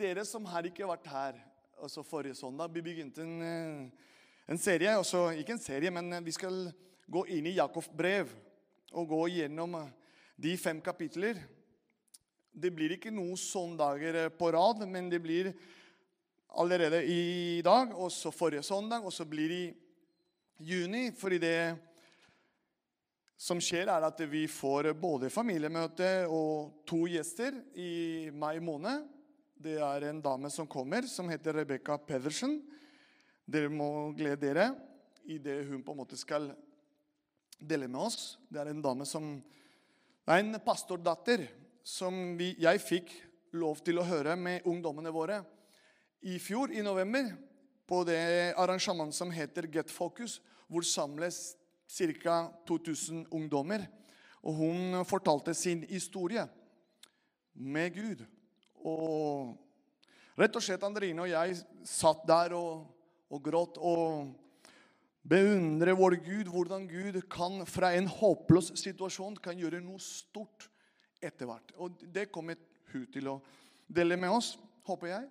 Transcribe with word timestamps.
dere 0.00 0.24
som 0.24 0.46
har 0.48 0.64
ikke 0.64 0.88
vært 0.88 1.08
her 1.12 1.40
altså 1.80 2.04
forrige 2.04 2.36
søndag, 2.38 2.72
vi 2.72 2.82
begynte 2.84 3.22
en, 3.24 3.42
eh, 3.42 3.90
en 4.48 4.58
serie. 4.58 4.96
Også, 4.98 5.30
ikke 5.36 5.56
en 5.56 5.62
serie, 5.62 5.90
men 5.90 6.24
vi 6.24 6.32
skal 6.32 6.72
gå 7.10 7.24
inn 7.28 7.46
i 7.46 7.56
Jakobs 7.56 7.90
brev 7.96 8.30
og 8.92 9.08
gå 9.08 9.20
gjennom 9.36 9.76
de 10.40 10.56
fem 10.56 10.80
kapitler. 10.80 11.40
Det 12.52 12.72
blir 12.74 12.96
ikke 12.96 13.12
noen 13.12 13.36
søndager 13.36 14.28
på 14.30 14.50
rad, 14.52 14.86
men 14.88 15.10
det 15.10 15.22
blir 15.22 15.52
allerede 16.48 17.04
i 17.06 17.60
dag, 17.62 17.94
og 17.94 18.10
så 18.12 18.32
forrige 18.34 18.62
søndag, 18.66 19.04
og 19.04 19.12
så 19.12 19.24
blir 19.24 19.48
det 19.48 19.60
i 19.60 19.74
juni. 20.72 21.10
Fordi 21.16 21.38
det 21.38 21.76
som 23.40 23.60
skjer, 23.60 23.88
er 23.88 24.04
at 24.04 24.20
vi 24.30 24.46
får 24.50 24.92
både 25.00 25.30
familiemøte 25.30 26.26
og 26.28 26.82
to 26.86 27.06
gjester 27.08 27.54
i 27.74 28.30
mai 28.32 28.58
måned. 28.60 29.19
Det 29.60 29.74
er 29.76 30.06
en 30.08 30.22
dame 30.24 30.48
som 30.48 30.64
kommer, 30.64 31.04
som 31.04 31.28
heter 31.28 31.58
Rebekka 31.58 31.98
Pedersen. 32.00 32.54
Dere 33.44 33.68
må 33.68 34.08
glede 34.16 34.38
dere 34.40 34.70
i 35.28 35.36
det 35.36 35.58
hun 35.68 35.82
på 35.84 35.92
en 35.92 35.98
måte 35.98 36.16
skal 36.16 36.46
dele 37.60 37.90
med 37.90 38.00
oss. 38.06 38.38
Det 38.48 38.62
er 38.62 38.70
en 38.70 38.80
dame 38.80 39.04
som 39.04 39.34
Det 40.24 40.32
er 40.32 40.40
en 40.46 40.60
pastordatter 40.64 41.44
som 41.84 42.38
vi, 42.38 42.54
jeg 42.56 42.80
fikk 42.80 43.12
lov 43.52 43.84
til 43.84 44.00
å 44.00 44.06
høre 44.06 44.32
med 44.36 44.64
ungdommene 44.64 45.12
våre 45.12 45.42
i 46.22 46.38
fjor, 46.38 46.72
i 46.72 46.80
november, 46.80 47.32
på 47.84 48.00
det 48.08 48.54
arrangementet 48.56 49.18
som 49.18 49.32
heter 49.34 49.68
Get 49.68 49.90
Focus, 49.90 50.40
hvor 50.68 50.86
samles 50.88 51.56
ca. 52.22 52.46
2000 52.64 53.26
ungdommer. 53.28 53.84
Og 54.40 54.54
hun 54.54 55.04
fortalte 55.04 55.52
sin 55.52 55.82
historie 55.90 56.48
med 57.52 57.92
Gud. 57.92 58.28
Og 58.86 59.56
rett 60.40 60.56
og 60.56 60.64
slett 60.64 60.84
Andrine 60.86 61.24
og 61.24 61.30
jeg 61.30 61.58
satt 61.86 62.22
der 62.28 62.54
og, 62.56 62.86
og 63.30 63.42
gråt 63.44 63.78
og 63.78 64.30
beundret 65.30 65.98
vår 65.98 66.16
Gud, 66.24 66.48
hvordan 66.48 66.86
Gud 66.88 67.20
kan 67.30 67.64
fra 67.68 67.92
en 67.96 68.08
håpløs 68.08 68.72
situasjon 68.80 69.36
kan 69.42 69.58
gjøre 69.58 69.82
noe 69.84 70.00
stort 70.02 70.70
etter 71.20 71.48
hvert. 71.48 71.74
Og 71.76 72.00
det 72.08 72.30
kommer 72.32 72.56
hun 72.92 73.04
til 73.12 73.28
å 73.28 73.36
dele 73.86 74.16
med 74.20 74.32
oss, 74.32 74.54
håper 74.88 75.12
jeg. 75.12 75.28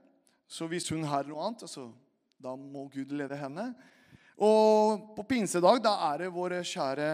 Så 0.50 0.68
hvis 0.70 0.88
hun 0.94 1.06
har 1.10 1.28
noe 1.30 1.42
annet, 1.46 1.66
altså, 1.66 1.90
da 2.42 2.56
må 2.58 2.88
Gud 2.94 3.12
lede 3.14 3.38
henne. 3.38 3.72
Og 4.40 5.12
på 5.18 5.26
pinsedag 5.28 5.82
da 5.84 5.98
er 6.14 6.24
det 6.24 6.32
vår 6.34 6.62
kjære 6.64 7.10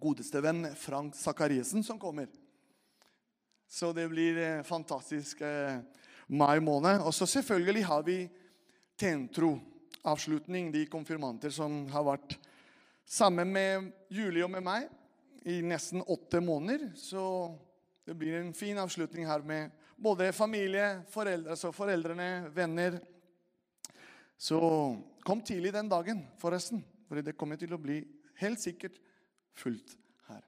godeste 0.00 0.42
venn 0.44 0.66
Frank 0.78 1.16
Sakariassen 1.16 1.84
som 1.86 1.98
kommer. 2.00 2.28
Så 3.70 3.92
det 3.94 4.08
blir 4.10 4.38
eh, 4.42 4.62
fantastisk 4.66 5.40
eh, 5.46 5.78
mai 6.26 6.58
måned. 6.60 7.04
Og 7.06 7.14
så 7.14 7.26
selvfølgelig 7.26 7.84
har 7.86 8.02
vi 8.02 8.16
Tentro-avslutning, 8.98 10.72
de 10.74 10.82
konfirmanter 10.90 11.54
som 11.54 11.84
har 11.92 12.02
vært 12.04 12.34
sammen 13.06 13.52
med 13.54 13.86
Julie 14.12 14.42
og 14.44 14.50
med 14.52 14.66
meg 14.66 14.90
i 15.48 15.60
nesten 15.62 16.02
åtte 16.02 16.42
måneder. 16.42 16.90
Så 16.98 17.22
det 18.04 18.18
blir 18.18 18.40
en 18.40 18.50
fin 18.58 18.82
avslutning 18.82 19.30
her 19.30 19.46
med 19.46 19.70
både 19.94 20.32
familie, 20.34 21.04
foreldre, 21.14 21.54
altså 21.54 21.70
foreldrene, 21.72 22.50
venner. 22.52 22.98
Så 24.34 24.58
kom 25.22 25.46
tidlig 25.46 25.72
den 25.78 25.88
dagen, 25.88 26.26
forresten. 26.42 26.82
For 27.06 27.22
det 27.22 27.38
kommer 27.38 27.60
til 27.60 27.78
å 27.78 27.80
bli 27.80 28.02
helt 28.42 28.60
sikkert 28.60 28.98
fullt 29.54 29.94
her. 30.26 30.42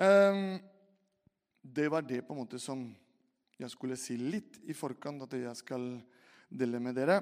Um, 0.00 0.56
det 1.62 1.88
var 1.88 2.02
det 2.02 2.20
på 2.26 2.34
en 2.34 2.42
måte 2.42 2.58
som 2.60 2.84
jeg 3.58 3.70
skulle 3.70 3.96
si 4.00 4.16
litt 4.18 4.58
i 4.66 4.74
forkant 4.74 5.22
at 5.22 5.38
jeg 5.38 5.54
skal 5.56 5.86
dele 6.50 6.80
med 6.82 6.98
dere. 6.98 7.20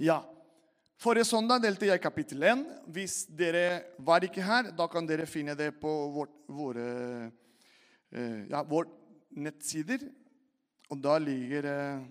Ja, 0.00 0.20
Forrige 1.00 1.24
søndag 1.24 1.62
delte 1.64 1.86
jeg 1.88 2.00
kapittel 2.04 2.42
1. 2.44 2.62
Hvis 2.92 3.22
dere 3.32 3.94
var 4.04 4.20
ikke 4.20 4.44
her, 4.44 4.66
da 4.76 4.84
kan 4.84 5.06
dere 5.08 5.24
finne 5.24 5.54
det 5.56 5.70
på 5.80 5.88
vårt, 6.12 6.34
våre, 6.44 7.30
eh, 8.12 8.42
ja, 8.50 8.60
vår 8.68 8.84
nettsider. 9.40 10.04
Og 10.92 11.00
da 11.00 11.14
ligger 11.16 11.70
eh, 11.70 12.02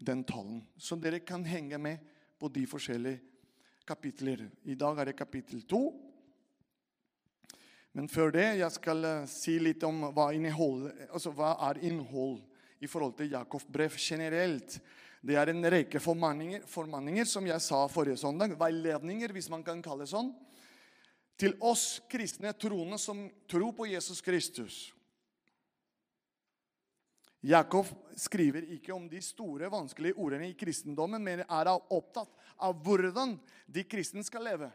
den 0.00 0.24
tallen. 0.24 0.62
Så 0.80 0.96
dere 0.96 1.20
kan 1.20 1.44
henge 1.44 1.76
med 1.76 2.00
på 2.40 2.48
de 2.48 2.64
forskjellige 2.64 3.20
kapitler. 3.84 4.46
I 4.64 4.78
dag 4.80 4.98
er 5.02 5.12
det 5.12 5.18
kapittel 5.18 5.66
2. 5.68 5.82
Men 7.94 8.08
før 8.10 8.32
det 8.34 8.46
jeg 8.58 8.74
skal 8.74 9.06
uh, 9.06 9.26
si 9.30 9.54
litt 9.62 9.84
om 9.86 10.08
hva, 10.10 10.32
innhold, 10.34 10.88
altså, 11.12 11.30
hva 11.30 11.54
er 11.70 11.78
innhold 11.86 12.40
i 12.82 12.90
forhold 12.90 13.14
til 13.20 13.30
Jakobs 13.36 13.68
brev 13.70 13.94
generelt. 13.94 14.80
Det 15.24 15.38
er 15.40 15.52
en 15.52 15.64
rekke 15.72 16.02
formanninger, 16.02 16.66
formanninger, 16.68 17.28
som 17.30 17.46
jeg 17.48 17.62
sa 17.62 17.84
forrige 17.88 18.18
søndag. 18.20 18.56
Veiledninger, 18.60 19.32
hvis 19.32 19.48
man 19.52 19.62
kan 19.64 19.80
kalle 19.84 20.04
det 20.04 20.10
sånn. 20.10 20.34
Til 21.40 21.54
oss 21.64 22.02
kristne 22.10 22.52
troende 22.58 22.98
som 23.00 23.24
tror 23.50 23.72
på 23.78 23.88
Jesus 23.88 24.20
Kristus. 24.22 24.82
Jakob 27.44 27.88
skriver 28.16 28.66
ikke 28.74 28.94
om 28.94 29.06
de 29.08 29.20
store, 29.22 29.68
vanskelige 29.72 30.16
ordene 30.16 30.48
i 30.48 30.56
kristendommen, 30.56 31.22
men 31.22 31.42
er 31.44 31.70
opptatt 31.72 32.30
av 32.56 32.78
hvordan 32.84 33.36
de 33.68 33.84
kristne 33.84 34.24
skal 34.24 34.46
leve. 34.48 34.70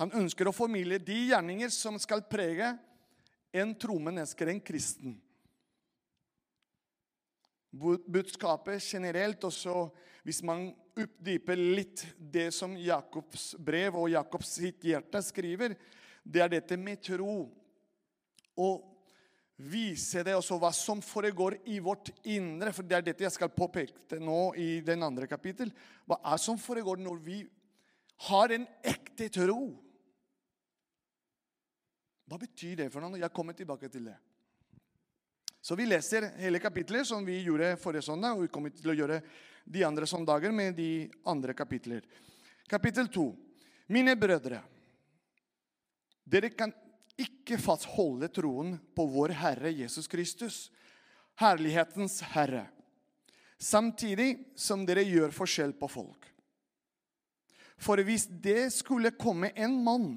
Han 0.00 0.14
ønsker 0.16 0.48
å 0.48 0.56
formidle 0.56 0.96
de 1.04 1.18
gjerninger 1.28 1.72
som 1.74 1.98
skal 2.00 2.24
prege 2.24 2.72
en 3.52 3.74
tromenesker, 3.76 4.48
en 4.48 4.62
kristen. 4.64 5.16
Budskapet 7.70 8.82
generelt, 8.82 9.44
også 9.44 9.90
hvis 10.24 10.40
man 10.46 10.70
oppdyper 10.98 11.60
litt 11.60 12.06
det 12.16 12.48
som 12.54 12.72
Jakobs 12.80 13.52
brev 13.60 13.98
og 14.00 14.10
Jakobs 14.12 14.56
sitt 14.58 14.88
hjerte 14.88 15.20
skriver, 15.24 15.76
det 16.24 16.42
er 16.44 16.54
dette 16.56 16.80
med 16.80 17.02
tro. 17.04 17.44
Og 18.60 18.86
vise 19.60 20.24
det 20.24 20.32
også 20.36 20.56
hva 20.60 20.72
som 20.76 21.04
foregår 21.04 21.58
i 21.68 21.78
vårt 21.84 22.10
indre. 22.24 22.72
For 22.72 22.86
det 22.88 22.98
er 22.98 23.06
dette 23.06 23.26
jeg 23.26 23.36
skal 23.36 23.52
påpeke 23.52 24.18
nå 24.20 24.40
i 24.56 24.80
den 24.84 25.04
andre 25.04 25.28
kapittel. 25.30 25.72
Hva 26.08 26.20
er 26.32 26.40
som 26.40 26.58
foregår 26.60 27.00
når 27.00 27.22
vi 27.24 27.38
har 28.28 28.56
en 28.56 28.66
ekte 28.80 29.30
tro? 29.32 29.60
Hva 32.30 32.38
betyr 32.38 32.76
det 32.78 32.92
for 32.94 33.02
noe? 33.02 33.18
Jeg 33.18 33.34
kommer 33.34 33.56
tilbake 33.58 33.88
til 33.90 34.04
det. 34.06 34.14
Så 35.60 35.74
vi 35.74 35.88
leser 35.88 36.28
hele 36.38 36.60
kapitlet, 36.62 37.02
som 37.08 37.24
vi 37.26 37.40
gjorde 37.42 37.72
forrige 37.82 38.06
søndag. 38.06 38.36
Og 38.36 38.44
vi 38.44 38.52
kommer 38.54 38.70
til 38.70 38.92
å 38.92 38.94
gjøre 38.94 39.18
de 39.66 39.82
andre 39.82 40.06
søndager 40.06 40.54
med 40.54 40.78
de 40.78 41.08
andre 41.26 41.56
kapitler. 41.58 42.06
Kapittel 42.70 43.10
2. 43.10 43.24
Mine 43.90 44.14
brødre, 44.14 44.62
dere 46.22 46.52
kan 46.54 46.70
ikke 47.18 47.58
fastholde 47.58 48.30
troen 48.30 48.76
på 48.94 49.08
vår 49.10 49.34
Herre 49.42 49.74
Jesus 49.74 50.06
Kristus, 50.08 50.68
herlighetens 51.42 52.20
Herre, 52.30 52.68
samtidig 53.58 54.36
som 54.54 54.86
dere 54.86 55.02
gjør 55.02 55.34
forskjell 55.34 55.74
på 55.74 55.90
folk. 55.90 56.30
For 57.80 57.98
hvis 58.06 58.30
det 58.30 58.70
skulle 58.70 59.16
komme 59.18 59.50
en 59.58 59.80
mann 59.82 60.12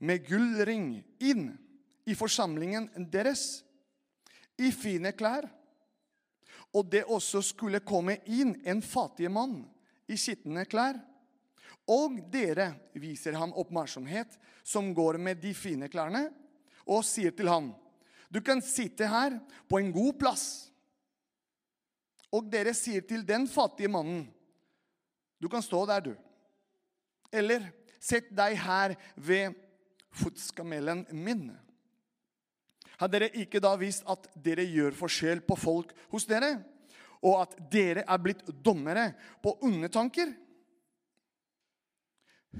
med 0.00 0.24
gullring 0.26 0.94
inn 1.20 1.50
i 2.08 2.16
forsamlingen 2.16 2.88
deres 3.12 3.62
i 4.60 4.70
fine 4.72 5.12
klær. 5.16 5.46
Og 6.76 6.86
det 6.90 7.04
også 7.10 7.42
skulle 7.44 7.82
komme 7.84 8.18
inn 8.30 8.54
en 8.68 8.82
fattig 8.82 9.30
mann 9.32 9.62
i 10.10 10.18
skitne 10.18 10.64
klær. 10.70 10.98
Og 11.90 12.20
dere 12.30 12.70
viser 13.00 13.34
ham 13.38 13.54
oppmerksomhet, 13.58 14.36
som 14.62 14.92
går 14.94 15.18
med 15.18 15.40
de 15.42 15.54
fine 15.56 15.88
klærne, 15.90 16.28
og 16.86 17.02
sier 17.06 17.34
til 17.34 17.50
ham, 17.50 17.72
du 18.30 18.38
kan 18.44 18.62
sitte 18.62 19.08
her 19.10 19.34
på 19.68 19.80
en 19.80 19.90
god 19.94 20.14
plass. 20.20 20.44
Og 22.30 22.46
dere 22.46 22.74
sier 22.78 23.02
til 23.02 23.24
den 23.26 23.48
fattige 23.50 23.90
mannen, 23.90 24.28
du 25.40 25.48
kan 25.50 25.64
stå 25.64 25.82
der, 25.88 26.04
du. 26.04 26.12
Eller 27.32 27.64
sett 27.98 28.30
deg 28.36 28.54
her 28.60 28.94
ved 29.16 29.56
fotskamelen 30.10 31.06
min. 31.10 31.50
Har 33.00 33.08
dere 33.08 33.30
ikke 33.40 33.62
da 33.62 33.72
vist 33.80 34.04
at 34.10 34.28
dere 34.36 34.66
gjør 34.68 34.96
forskjell 34.96 35.40
på 35.46 35.56
folk 35.56 35.94
hos 36.12 36.26
dere? 36.28 36.58
Og 37.24 37.42
at 37.42 37.56
dere 37.72 38.04
er 38.04 38.20
blitt 38.20 38.42
dommere 38.64 39.10
på 39.42 39.54
onde 39.64 39.88
tanker? 39.92 40.32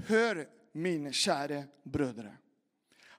Hør, 0.07 0.45
mine 0.71 1.11
kjære 1.11 1.65
brødre. 1.83 2.31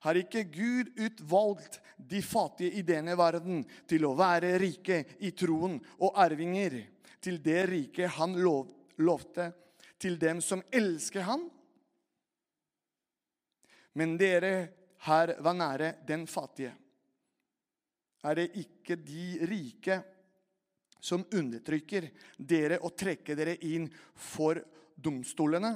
Har 0.03 0.19
ikke 0.19 0.47
Gud 0.51 0.89
utvalgt 0.99 1.79
de 1.97 2.23
fattige 2.25 2.79
i 2.81 2.83
denne 2.83 3.15
verden 3.19 3.61
til 3.87 4.07
å 4.09 4.17
være 4.19 4.57
rike 4.59 5.03
i 5.23 5.31
troen 5.37 5.77
og 6.01 6.17
arvinger 6.19 6.79
til 7.23 7.39
det 7.45 7.61
riket 7.71 8.17
han 8.17 8.35
lov, 8.41 8.73
lovte 8.99 9.53
til 10.03 10.17
dem 10.19 10.41
som 10.43 10.65
elsker 10.75 11.29
han? 11.29 11.45
Men 13.99 14.17
dere 14.21 14.53
her 15.07 15.35
var 15.43 15.57
nære 15.59 15.95
den 16.07 16.27
fattige. 16.27 16.73
er 18.25 18.35
det 18.35 18.53
ikke 18.55 18.97
de 18.97 19.47
rike 19.51 19.97
som 21.03 21.25
undertrykker 21.35 22.07
dere 22.39 22.79
og 22.79 22.95
trekker 22.97 23.35
dere 23.35 23.57
inn 23.67 23.89
for 24.15 24.61
domstolene? 24.95 25.73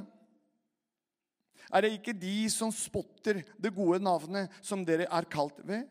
Er 1.74 1.82
det 1.82 1.96
ikke 1.96 2.14
de 2.14 2.46
som 2.52 2.70
spotter 2.70 3.42
det 3.58 3.74
gode 3.74 3.98
navnet 3.98 4.52
som 4.62 4.84
dere 4.86 5.08
er 5.10 5.26
kalt 5.26 5.58
ved? 5.66 5.82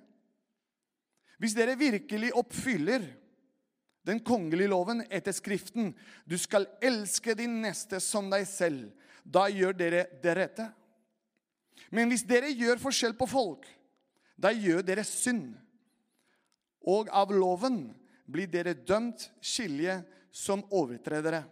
Hvis 1.35 1.55
dere 1.57 1.75
virkelig 1.75 2.31
oppfyller 2.39 3.03
den 4.07 4.21
kongelige 4.23 4.71
loven 4.71 5.03
etter 5.09 5.35
Skriften, 5.35 5.91
du 6.23 6.37
skal 6.39 6.69
elske 6.79 7.35
din 7.35 7.59
neste 7.63 7.99
som 7.99 8.29
deg 8.31 8.45
selv, 8.47 8.93
da 9.25 9.49
gjør 9.51 9.75
dere 9.75 10.05
det 10.23 10.35
rette. 10.37 10.69
Men 11.91 12.09
hvis 12.11 12.25
dere 12.27 12.51
gjør 12.53 12.81
forskjell 12.81 13.15
på 13.17 13.27
folk, 13.29 13.67
da 14.35 14.51
gjør 14.51 14.83
dere 14.85 15.05
synd. 15.07 15.53
Og 16.85 17.09
av 17.09 17.31
loven 17.33 17.87
blir 18.29 18.49
dere 18.51 18.75
dømt 18.77 19.29
skilje 19.43 19.99
som 20.35 20.63
overtredere. 20.73 21.43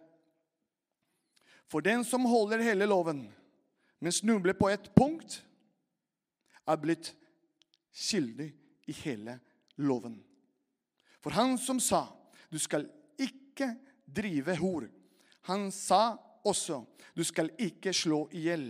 For 1.69 1.81
den 1.81 2.03
som 2.05 2.27
holder 2.29 2.61
hele 2.61 2.85
loven, 2.89 3.25
men 4.03 4.13
snubler 4.13 4.53
på 4.57 4.69
et 4.69 4.89
punkt, 4.95 5.39
er 6.67 6.79
blitt 6.79 7.13
skyldig 7.91 8.49
i 8.87 8.95
hele 9.03 9.37
loven. 9.81 10.19
For 11.23 11.33
han 11.35 11.57
som 11.57 11.79
sa, 11.79 12.05
du 12.51 12.59
skal 12.59 12.85
ikke 13.19 13.71
drive 14.05 14.55
hor, 14.59 14.87
han 15.47 15.69
sa 15.71 16.15
også, 16.43 16.83
du 17.15 17.23
skal 17.23 17.51
ikke 17.59 17.93
slå 17.95 18.25
i 18.35 18.45
hjel. 18.47 18.67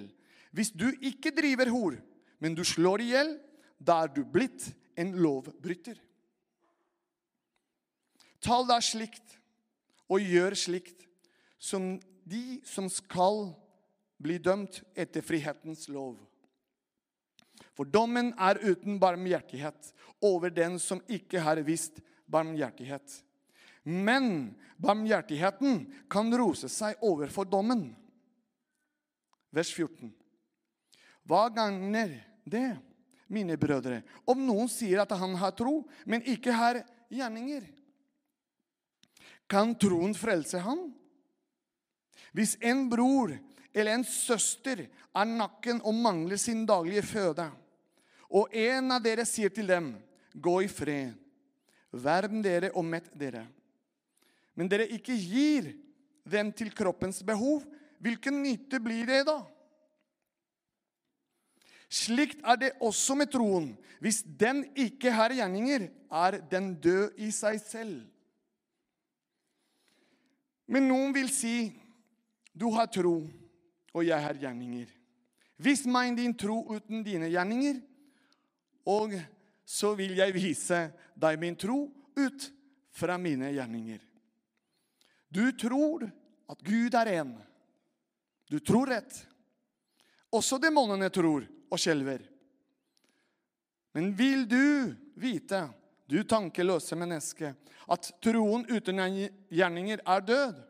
Hvis 0.54 0.72
du 0.72 0.88
ikke 1.02 1.34
driver 1.34 1.72
hor, 1.74 1.98
men 2.40 2.56
du 2.56 2.64
slår 2.68 3.02
i 3.02 3.12
hjel, 3.14 3.36
da 3.82 4.04
er 4.06 4.14
du 4.14 4.22
blitt 4.26 4.70
en 5.00 5.16
lovbryter. 5.18 5.98
Tal 8.44 8.68
da 8.70 8.78
slikt, 8.84 9.40
og 10.12 10.22
gjør 10.22 10.54
slikt, 10.60 11.08
som 11.58 11.96
de 12.30 12.60
som 12.68 12.90
skal 12.92 13.48
bli 14.22 14.38
dømt 14.38 14.82
etter 15.00 15.24
frihetens 15.26 15.88
lov. 15.92 16.20
For 17.74 17.90
dommen 17.90 18.34
er 18.38 18.60
uten 18.62 19.00
barmhjertighet 19.02 19.94
over 20.24 20.54
den 20.54 20.78
som 20.80 21.02
ikke 21.10 21.42
har 21.42 21.62
vist 21.66 22.00
barmhjertighet. 22.30 23.24
Men 23.84 24.54
barmhjertigheten 24.80 25.88
kan 26.12 26.30
rose 26.38 26.70
seg 26.72 27.02
overfor 27.04 27.48
dommen. 27.50 27.90
Vers 29.54 29.74
14. 29.74 30.14
Hva 31.28 31.48
gagner 31.54 32.18
det, 32.44 32.76
mine 33.32 33.56
brødre, 33.58 34.02
om 34.30 34.42
noen 34.46 34.70
sier 34.70 35.02
at 35.04 35.14
han 35.18 35.36
har 35.40 35.56
tro, 35.58 35.82
men 36.06 36.26
ikke 36.28 36.54
har 36.54 36.82
gjerninger? 37.14 37.64
Kan 39.50 39.74
troen 39.80 40.14
frelse 40.18 40.60
ham? 40.64 40.90
Hvis 42.34 42.58
en 42.62 42.88
bror 42.90 43.36
eller 43.74 43.96
en 43.96 44.06
søster 44.06 44.86
er 44.88 45.30
nakken 45.30 45.82
og 45.86 45.96
mangler 45.98 46.40
sin 46.42 46.66
daglige 46.70 47.06
føde, 47.06 47.48
og 48.34 48.54
en 48.58 48.96
av 48.96 49.02
dere 49.04 49.26
sier 49.30 49.54
til 49.54 49.70
dem, 49.70 49.94
gå 50.34 50.56
i 50.66 50.70
fred, 50.70 51.14
verden 51.94 52.42
dere 52.42 52.72
og 52.74 52.86
mett 52.86 53.12
dere, 53.18 53.46
men 54.58 54.70
dere 54.70 54.90
ikke 54.90 55.16
gir 55.18 55.72
dem 56.30 56.52
til 56.54 56.74
kroppens 56.74 57.22
behov, 57.26 57.62
hvilken 58.02 58.42
nytte 58.44 58.80
blir 58.84 59.06
det 59.10 59.24
da? 59.30 59.40
Slikt 61.92 62.42
er 62.46 62.60
det 62.60 62.72
også 62.82 63.16
med 63.20 63.32
troen. 63.32 63.74
Hvis 64.04 64.22
den 64.24 64.64
ikke 64.76 65.14
har 65.16 65.34
gjerninger, 65.34 65.88
er 66.12 66.40
den 66.52 66.74
død 66.82 67.20
i 67.24 67.30
seg 67.34 67.60
selv. 67.64 68.02
Men 70.68 70.88
noen 70.88 71.14
vil 71.16 71.30
si, 71.32 71.72
du 72.54 72.70
har 72.76 72.90
tro, 72.92 73.18
og 73.94 74.06
jeg 74.06 74.20
har 74.22 74.40
gjerninger. 74.40 74.90
Vis 75.64 75.84
meg 75.90 76.16
din 76.18 76.34
tro 76.38 76.62
uten 76.74 77.04
dine 77.06 77.30
gjerninger, 77.32 77.80
og 78.90 79.16
så 79.66 79.94
vil 79.96 80.18
jeg 80.18 80.36
vise 80.36 80.80
deg 81.16 81.40
min 81.40 81.56
tro 81.60 81.86
ut 82.18 82.50
fra 82.94 83.18
mine 83.18 83.52
gjerninger. 83.54 84.02
Du 85.34 85.46
tror 85.58 86.06
at 86.52 86.60
Gud 86.66 86.94
er 86.94 87.14
en. 87.16 87.32
Du 88.50 88.60
tror 88.60 88.92
rett. 88.92 89.16
Også 90.34 90.60
demonene 90.62 91.10
tror 91.14 91.48
og 91.74 91.82
skjelver. 91.82 92.22
Men 93.94 94.12
vil 94.18 94.46
du 94.50 94.94
vite, 95.18 95.66
du 96.10 96.22
tankeløse 96.26 96.98
menneske, 96.98 97.54
at 97.90 98.12
troen 98.24 98.66
uten 98.70 99.02
gjerninger 99.54 100.02
er 100.06 100.26
død? 100.26 100.62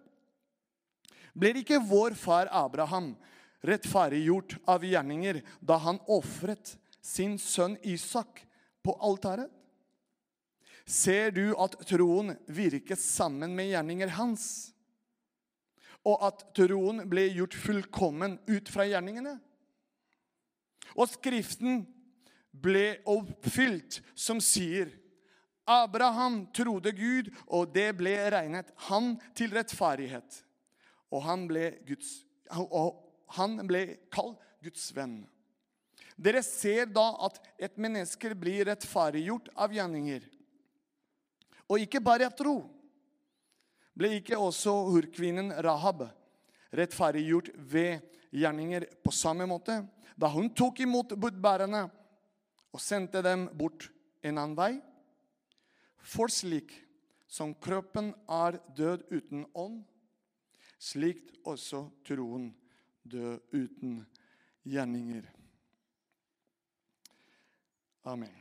Blir 1.33 1.59
ikke 1.59 1.81
vår 1.83 2.15
far 2.19 2.51
Abraham 2.53 3.13
rettferdiggjort 3.65 4.57
av 4.69 4.83
gjerninger 4.85 5.41
da 5.63 5.79
han 5.81 6.01
ofret 6.11 6.75
sin 7.03 7.37
sønn 7.41 7.77
Isak 7.83 8.43
på 8.83 8.95
altaret? 9.03 9.49
Ser 10.83 11.31
du 11.31 11.53
at 11.55 11.77
troen 11.87 12.33
virket 12.51 12.99
sammen 12.99 13.55
med 13.55 13.71
gjerninger 13.71 14.11
hans? 14.19 14.45
Og 16.03 16.19
at 16.27 16.43
troen 16.57 17.05
ble 17.07 17.29
gjort 17.31 17.55
fullkommen 17.55 18.35
ut 18.51 18.67
fra 18.71 18.85
gjerningene? 18.89 19.37
Og 20.93 21.09
Skriften 21.11 21.83
ble 22.53 22.99
oppfylt, 23.09 24.01
som 24.15 24.41
sier 24.43 24.91
Abraham 25.69 26.43
trodde 26.55 26.91
Gud, 26.91 27.29
og 27.47 27.71
det 27.73 27.93
ble 27.97 28.13
regnet 28.33 28.71
han 28.89 29.15
til 29.37 29.53
rettferdighet. 29.55 30.41
Og 31.13 31.23
han 31.23 31.45
ble, 31.47 31.69
Guds, 31.87 32.23
og 32.51 32.99
han 33.37 33.61
ble 33.67 33.85
kalt 34.13 34.41
Guds 34.63 34.89
venn. 34.95 35.21
Dere 36.19 36.43
ser 36.45 36.85
da 36.93 37.05
at 37.25 37.39
et 37.57 37.79
menneske 37.81 38.33
blir 38.37 38.67
rettferdiggjort 38.69 39.49
av 39.55 39.73
gjerninger. 39.73 40.25
Og 41.71 41.81
ikke 41.81 42.03
bare 42.03 42.27
av 42.29 42.35
tro. 42.37 42.57
Ble 43.97 44.17
ikke 44.19 44.37
også 44.37 44.73
hurkvinnen 44.91 45.53
Rahab 45.63 46.05
rettferdiggjort 46.73 47.51
ved 47.55 48.03
gjerninger 48.33 48.87
på 49.05 49.13
samme 49.13 49.47
måte? 49.49 49.79
Da 50.17 50.29
hun 50.29 50.49
tok 50.53 50.79
imot 50.83 51.15
budbærerne 51.19 51.87
og 52.73 52.81
sendte 52.81 53.21
dem 53.25 53.47
bort 53.57 53.89
en 54.23 54.37
annen 54.37 54.57
vei? 54.57 54.73
For 56.03 56.31
slik 56.31 56.73
som 57.27 57.55
kroppen 57.55 58.11
er 58.29 58.59
død 58.77 59.07
uten 59.09 59.45
ånd, 59.57 59.81
slikt 60.77 61.31
også 61.49 61.87
troen 62.05 62.51
død 63.03 63.39
uten 63.55 64.03
gjerninger. 64.67 65.25
Amen. 68.03 68.35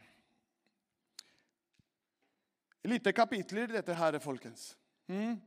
Lite 2.85 3.13
kapitler, 3.15 3.71
dette 3.71 3.95
her, 3.95 4.19
folkens. 4.19 4.73
Mm. 5.07 5.39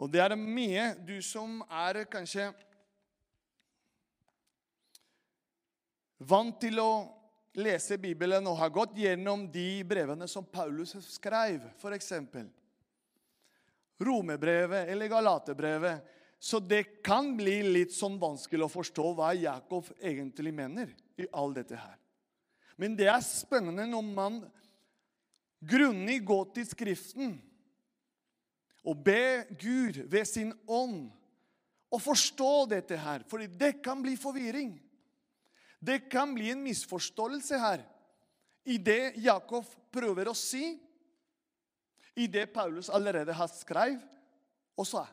Og 0.00 0.08
det 0.08 0.22
er 0.24 0.34
mye 0.40 0.86
du 1.04 1.18
som 1.20 1.60
er 1.68 2.06
kanskje 2.08 2.48
vant 6.20 6.58
til 6.60 6.78
å 6.82 6.90
lese 7.58 7.98
Bibelen 7.98 8.46
og 8.46 8.58
har 8.60 8.72
gått 8.74 8.98
gjennom 9.00 9.46
de 9.50 9.82
brevene 9.88 10.28
som 10.30 10.46
Paulus 10.46 10.94
skrev, 11.08 11.64
f.eks. 11.80 12.12
Romebrevet 14.00 14.88
eller 14.88 15.10
Galaterbrevet. 15.12 16.16
Så 16.40 16.60
det 16.60 17.02
kan 17.04 17.34
bli 17.36 17.58
litt 17.66 17.92
sånn 17.92 18.16
vanskelig 18.20 18.64
å 18.64 18.72
forstå 18.72 19.10
hva 19.16 19.34
Jakob 19.36 19.90
egentlig 20.00 20.54
mener 20.56 20.94
i 21.20 21.26
all 21.36 21.52
dette 21.52 21.76
her. 21.76 21.98
Men 22.80 22.94
det 22.96 23.10
er 23.12 23.20
spennende 23.24 23.84
når 23.90 24.06
man 24.08 24.38
grunnig 25.60 26.22
går 26.24 26.46
til 26.56 26.68
Skriften 26.70 27.34
og 28.88 29.02
ber 29.04 29.44
Gud 29.60 29.98
ved 30.08 30.24
sin 30.24 30.54
ånd 30.64 31.10
å 31.92 31.98
forstå 32.00 32.52
dette 32.70 32.96
her. 32.96 33.26
For 33.28 33.44
det 33.44 33.74
kan 33.84 34.00
bli 34.00 34.14
forvirring. 34.16 34.72
Det 35.80 36.10
kan 36.12 36.34
bli 36.36 36.50
en 36.52 36.62
misforståelse 36.62 37.58
her 37.58 37.84
i 38.68 38.76
det 38.78 39.14
Jakob 39.24 39.64
prøver 39.92 40.28
å 40.28 40.36
si, 40.36 40.76
i 42.20 42.26
det 42.28 42.50
Paulus 42.52 42.90
allerede 42.92 43.32
har 43.32 43.48
skrevet 43.48 44.18
og 44.76 44.86
sa. 44.86 45.06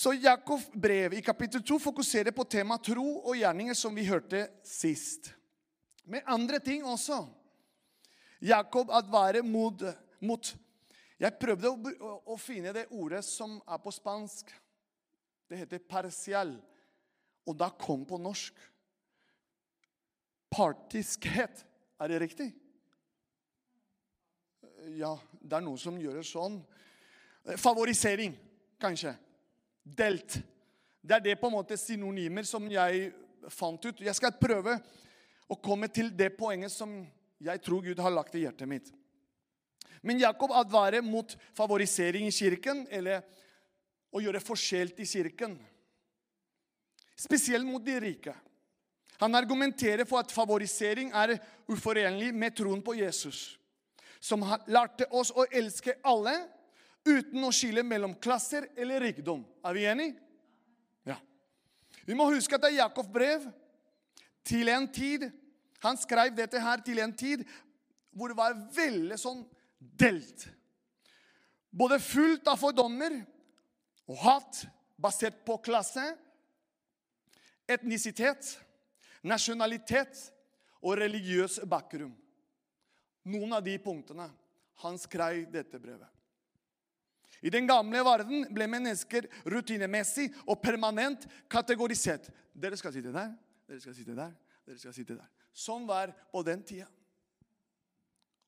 Så 0.00 0.14
Jakobs 0.16 0.68
brev 0.72 1.12
i 1.12 1.20
kapittel 1.20 1.62
2 1.66 1.76
fokuserer 1.82 2.32
på 2.32 2.46
temaet 2.48 2.86
tro 2.88 3.04
og 3.20 3.34
gjerninger, 3.36 3.76
som 3.76 3.92
vi 3.92 4.06
hørte 4.08 4.46
sist. 4.64 5.32
Med 6.08 6.24
andre 6.24 6.60
ting 6.64 6.86
også. 6.88 7.18
Jakob 8.40 8.90
advarer 8.96 9.44
mot, 9.44 9.82
mot 10.24 10.52
Jeg 11.20 11.36
prøvde 11.36 11.68
å, 11.68 11.76
å, 11.76 12.14
å, 12.32 12.36
finne 12.40 12.72
det 12.72 12.86
ordet 12.96 13.20
som 13.26 13.58
er 13.68 13.80
på 13.84 13.92
spansk. 13.92 14.48
Det 15.50 15.58
heter 15.60 15.82
parcial. 15.84 16.54
Og 17.48 17.56
da 17.58 17.70
kom 17.80 18.04
på 18.08 18.18
norsk 18.20 18.56
partiskhet. 20.50 21.64
Er 22.00 22.10
det 22.10 22.20
riktig? 22.22 22.50
Ja, 24.96 25.14
det 25.40 25.56
er 25.56 25.64
noen 25.64 25.80
som 25.80 25.98
gjør 26.00 26.20
det 26.20 26.26
sånn. 26.28 26.60
Favorisering, 27.60 28.34
kanskje. 28.80 29.14
Delt. 29.84 30.38
Det 31.00 31.16
er 31.16 31.24
det 31.24 31.38
på 31.40 31.48
en 31.48 31.56
måte 31.56 31.78
synonymer 31.80 32.44
som 32.48 32.66
jeg 32.70 33.10
fant 33.52 33.84
ut. 33.84 34.00
Jeg 34.04 34.16
skal 34.16 34.36
prøve 34.40 34.76
å 35.50 35.56
komme 35.60 35.88
til 35.92 36.12
det 36.16 36.32
poenget 36.36 36.72
som 36.72 36.92
jeg 37.40 37.62
tror 37.64 37.84
Gud 37.84 38.00
har 38.00 38.12
lagt 38.12 38.36
i 38.36 38.44
hjertet 38.44 38.68
mitt. 38.68 38.90
Men 40.04 40.20
Jakob 40.20 40.52
advarer 40.56 41.04
mot 41.04 41.32
favorisering 41.56 42.28
i 42.28 42.32
kirken, 42.32 42.86
eller 42.92 43.24
å 44.12 44.20
gjøre 44.22 44.40
forskjell 44.42 44.92
i 44.96 45.06
kirken. 45.08 45.58
Spesielt 47.20 47.66
mot 47.66 47.84
de 47.84 47.98
rike. 48.00 48.34
Han 49.20 49.34
argumenterer 49.34 50.06
for 50.08 50.22
at 50.22 50.32
favorisering 50.32 51.10
er 51.12 51.36
uforenlig 51.68 52.30
med 52.32 52.54
troen 52.56 52.80
på 52.80 52.94
Jesus, 52.96 53.58
som 54.20 54.46
lærte 54.72 55.04
oss 55.12 55.28
å 55.36 55.44
elske 55.52 55.98
alle 56.08 56.32
uten 57.04 57.44
å 57.44 57.52
skille 57.52 57.84
mellom 57.84 58.14
klasser 58.16 58.70
eller 58.76 59.04
rikdom. 59.04 59.42
Er 59.64 59.76
vi 59.76 59.84
enige? 59.90 60.14
Ja. 61.04 61.18
Vi 62.08 62.16
må 62.16 62.30
huske 62.32 62.56
at 62.56 62.64
det 62.64 62.72
er 62.72 62.78
Jakobs 62.78 63.12
brev 63.12 63.44
til 64.46 64.72
en 64.72 64.88
tid 64.88 65.28
Han 65.80 65.96
skrev 65.96 66.34
dette 66.36 66.60
her 66.60 66.80
til 66.84 66.98
en 67.00 67.12
tid 67.16 67.40
hvor 68.12 68.28
det 68.28 68.36
var 68.36 68.56
veldig 68.76 69.16
sånn 69.16 69.38
delt. 69.78 70.42
Både 71.72 71.96
fullt 72.04 72.48
av 72.52 72.58
fordommer 72.60 73.14
og 74.04 74.18
hat 74.20 74.58
basert 75.00 75.38
på 75.46 75.56
klasse, 75.64 76.04
etnisitet, 77.70 78.54
nasjonalitet 79.22 80.18
og 80.80 80.98
religiøs 81.00 81.60
bakgrunn. 81.68 82.12
Noen 83.30 83.52
av 83.52 83.64
de 83.64 83.76
punktene 83.82 84.30
han 84.80 84.96
skrev 84.98 85.44
dette 85.52 85.80
brevet. 85.80 86.08
I 87.40 87.52
den 87.52 87.68
gamle 87.68 88.02
verden 88.04 88.44
ble 88.52 88.66
mennesker 88.68 89.28
rutinemessig 89.48 90.28
og 90.44 90.60
permanent 90.60 91.24
kategorisert. 91.48 92.28
Dere 92.52 92.76
skal 92.76 92.92
sitte 92.92 93.12
der, 93.14 93.32
dere 93.68 93.80
skal 93.80 93.96
sitte 93.96 94.16
der, 94.16 94.32
dere 94.66 94.80
skal 94.80 94.96
sitte 94.96 95.16
der. 95.16 95.28
Sånn 95.56 95.86
var 95.88 96.12
på 96.32 96.42
den 96.44 96.64
tida. 96.66 96.88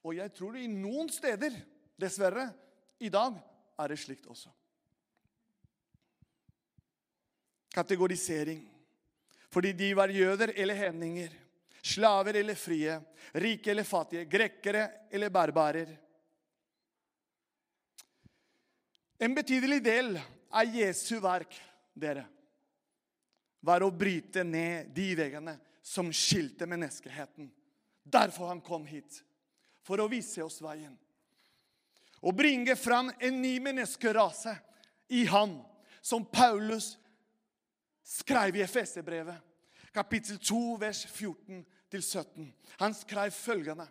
Og 0.02 0.16
jeg 0.18 0.32
tror 0.34 0.58
i 0.58 0.66
noen 0.68 1.08
steder, 1.12 1.54
dessverre, 2.00 2.50
i 3.00 3.08
dag 3.12 3.38
er 3.80 3.92
det 3.92 4.00
slikt 4.02 4.26
også. 4.30 4.50
Kategorisering. 7.72 8.60
Fordi 9.52 9.72
de 9.76 9.90
var 9.94 10.08
jøder 10.08 10.54
eller 10.56 10.78
hedninger, 10.78 11.32
slaver 11.82 12.38
eller 12.40 12.56
frie, 12.56 12.94
rike 13.34 13.70
eller 13.70 13.84
fattige, 13.84 14.24
grekere 14.24 14.86
eller 15.12 15.30
barbarer. 15.30 15.90
En 19.22 19.34
betydelig 19.34 19.82
del 19.84 20.16
av 20.50 20.76
Jesu 20.76 21.18
verk, 21.22 21.52
dere, 21.94 22.24
var 23.62 23.84
å 23.84 23.92
bryte 23.94 24.42
ned 24.42 24.88
de 24.96 25.12
veggene 25.14 25.54
som 25.82 26.08
skilte 26.14 26.66
menneskeheten. 26.66 27.50
Derfor 28.02 28.50
han 28.50 28.62
kom 28.64 28.86
hit. 28.88 29.20
For 29.82 30.00
å 30.00 30.08
vise 30.10 30.42
oss 30.42 30.60
veien. 30.62 30.94
Og 32.22 32.34
bringe 32.38 32.74
fram 32.78 33.10
en 33.18 33.40
ny 33.42 33.56
menneskerase 33.62 34.54
i 35.10 35.24
han, 35.26 35.56
som 36.02 36.24
Paulus 36.24 36.96
skrev 38.04 38.56
i 38.56 38.62
Efeserbrevet, 38.62 39.36
kapittel 39.94 40.38
2, 40.38 40.76
vers 40.80 41.06
14-17. 41.06 42.48
Han 42.78 42.94
skrev 42.94 43.30
følgende. 43.30 43.86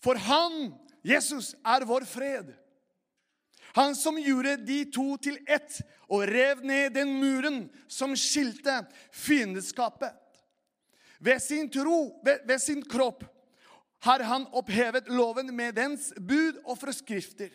For 0.00 0.16
han, 0.16 0.72
Jesus, 1.04 1.54
er 1.64 1.84
vår 1.84 2.06
fred. 2.08 2.52
Han 3.76 3.94
som 3.94 4.18
gjorde 4.18 4.56
de 4.66 4.84
to 4.90 5.14
til 5.22 5.38
ett 5.46 5.80
og 6.10 6.24
rev 6.26 6.64
ned 6.66 6.96
den 6.96 7.12
muren 7.20 7.60
som 7.88 8.16
skilte 8.18 8.80
fiendeskapet. 9.14 10.16
Ved 11.20 11.38
sin 11.44 11.68
tro, 11.70 12.20
ved, 12.24 12.40
ved 12.48 12.58
sin 12.58 12.82
kropp, 12.82 13.24
har 14.00 14.24
han 14.24 14.46
opphevet 14.56 15.10
loven 15.12 15.52
med 15.56 15.76
dens 15.76 16.08
bud 16.16 16.56
og 16.64 16.78
forskrifter. 16.80 17.50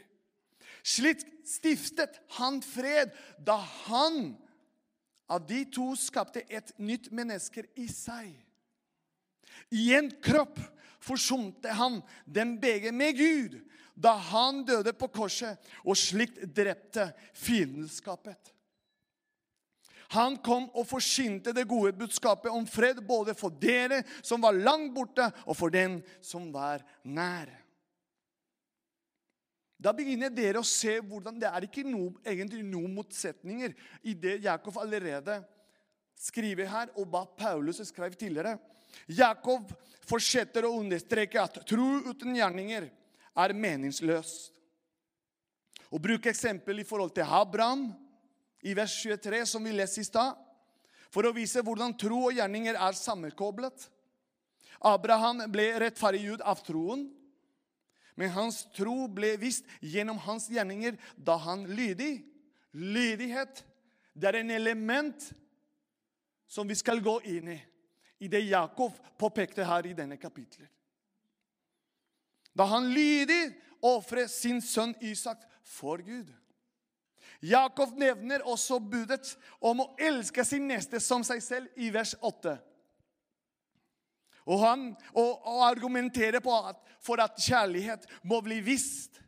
Slik 0.86 1.24
stiftet 1.50 2.20
han 2.38 2.62
fred 2.62 3.10
da 3.42 3.58
han 3.88 4.36
av 5.28 5.46
de 5.48 5.64
to 5.74 5.92
skapte 6.00 6.44
et 6.50 6.72
nytt 6.78 7.12
menneske 7.16 7.66
i 7.80 7.88
seg. 7.92 8.32
I 9.74 9.94
en 9.98 10.12
kropp 10.24 10.60
forsonte 11.04 11.72
han 11.78 12.02
den 12.26 12.56
begge 12.62 12.92
med 12.96 13.18
Gud 13.18 13.60
da 13.96 14.16
han 14.32 14.66
døde 14.68 14.92
på 14.98 15.08
korset 15.14 15.62
og 15.86 15.96
slikt 15.98 16.42
drepte 16.56 17.08
fiendskapet. 17.38 18.52
Han 20.14 20.38
kom 20.44 20.68
og 20.76 20.86
forsynte 20.88 21.54
det 21.56 21.66
gode 21.70 21.96
budskapet 21.98 22.52
om 22.54 22.68
fred 22.70 23.02
både 23.08 23.34
for 23.38 23.54
dere 23.62 24.04
som 24.22 24.44
var 24.44 24.58
langt 24.58 24.94
borte, 24.94 25.32
og 25.50 25.58
for 25.58 25.74
den 25.74 26.02
som 26.22 26.52
var 26.54 26.84
nær. 27.04 27.50
Da 29.86 29.92
begynner 29.94 30.32
dere 30.34 30.58
å 30.58 30.66
se 30.66 30.96
hvordan 30.98 31.38
det 31.38 31.46
er 31.46 31.68
ikke 31.68 31.84
noe, 31.86 32.16
egentlig 32.26 32.64
noen 32.66 32.96
motsetninger 32.96 33.76
i 34.02 34.16
det 34.18 34.40
Jakob 34.48 34.80
allerede 34.82 35.44
skriver 36.18 36.66
her, 36.72 36.90
og 36.98 37.06
hva 37.12 37.22
Paulus 37.38 37.84
skrev 37.86 38.16
tidligere. 38.18 38.56
Jakob 39.14 39.70
fortsetter 40.08 40.66
å 40.66 40.74
understreke 40.80 41.38
at 41.42 41.60
tro 41.70 42.00
uten 42.08 42.34
gjerninger 42.34 42.88
er 42.90 43.54
meningsløst. 43.54 44.56
Å 45.94 46.02
bruke 46.02 46.32
eksempel 46.32 46.82
i 46.82 46.88
forhold 46.88 47.14
til 47.14 47.30
Abraham 47.30 47.92
i 48.66 48.74
vers 48.74 48.96
23, 49.04 49.44
som 49.46 49.64
vi 49.64 49.76
leste 49.76 50.02
i 50.02 50.08
stad, 50.08 50.34
for 51.14 51.28
å 51.28 51.36
vise 51.36 51.62
hvordan 51.62 51.94
tro 51.94 52.24
og 52.32 52.34
gjerninger 52.36 52.74
er 52.74 52.98
sammenkoblet. 52.98 53.86
Abraham 54.82 55.46
ble 55.54 55.70
rettferdiggjort 55.86 56.44
av 56.44 56.64
troen. 56.66 57.06
Men 58.16 58.32
hans 58.32 58.64
tro 58.76 59.08
ble 59.12 59.34
vist 59.40 59.68
gjennom 59.84 60.20
hans 60.24 60.48
gjerninger 60.52 60.98
da 61.16 61.36
han 61.44 61.66
lydig. 61.68 62.24
Lydighet 62.76 63.64
det 64.16 64.30
er 64.30 64.40
en 64.40 64.52
element 64.56 65.28
som 66.48 66.68
vi 66.68 66.76
skal 66.80 67.02
gå 67.04 67.18
inn 67.28 67.52
i, 67.52 67.60
i 68.24 68.32
det 68.32 68.46
Jakob 68.48 68.96
påpekte 69.20 69.66
her 69.68 69.88
i 69.88 69.96
denne 69.98 70.16
kapitlet. 70.18 70.70
Da 72.56 72.64
han 72.72 72.88
lydig 72.96 73.52
ofret 73.84 74.32
sin 74.32 74.62
sønn 74.64 74.96
Isak 75.04 75.42
for 75.68 76.00
Gud. 76.00 76.32
Jakob 77.44 77.98
nevner 78.00 78.46
også 78.48 78.80
budet 78.80 79.36
om 79.60 79.84
å 79.84 79.90
elske 80.00 80.46
sin 80.48 80.70
neste 80.70 81.02
som 81.04 81.26
seg 81.28 81.44
selv 81.44 81.76
i 81.76 81.92
vers 81.94 82.16
8. 82.24 82.56
Og 84.46 84.62
han 84.62 84.90
og, 85.14 85.48
og 85.48 85.64
argumenterer 85.70 86.40
på 86.40 86.54
at 86.70 86.82
for 87.06 87.22
at 87.22 87.38
kjærlighet 87.38 88.06
må 88.24 88.42
bli 88.42 88.60
visst 88.66 89.20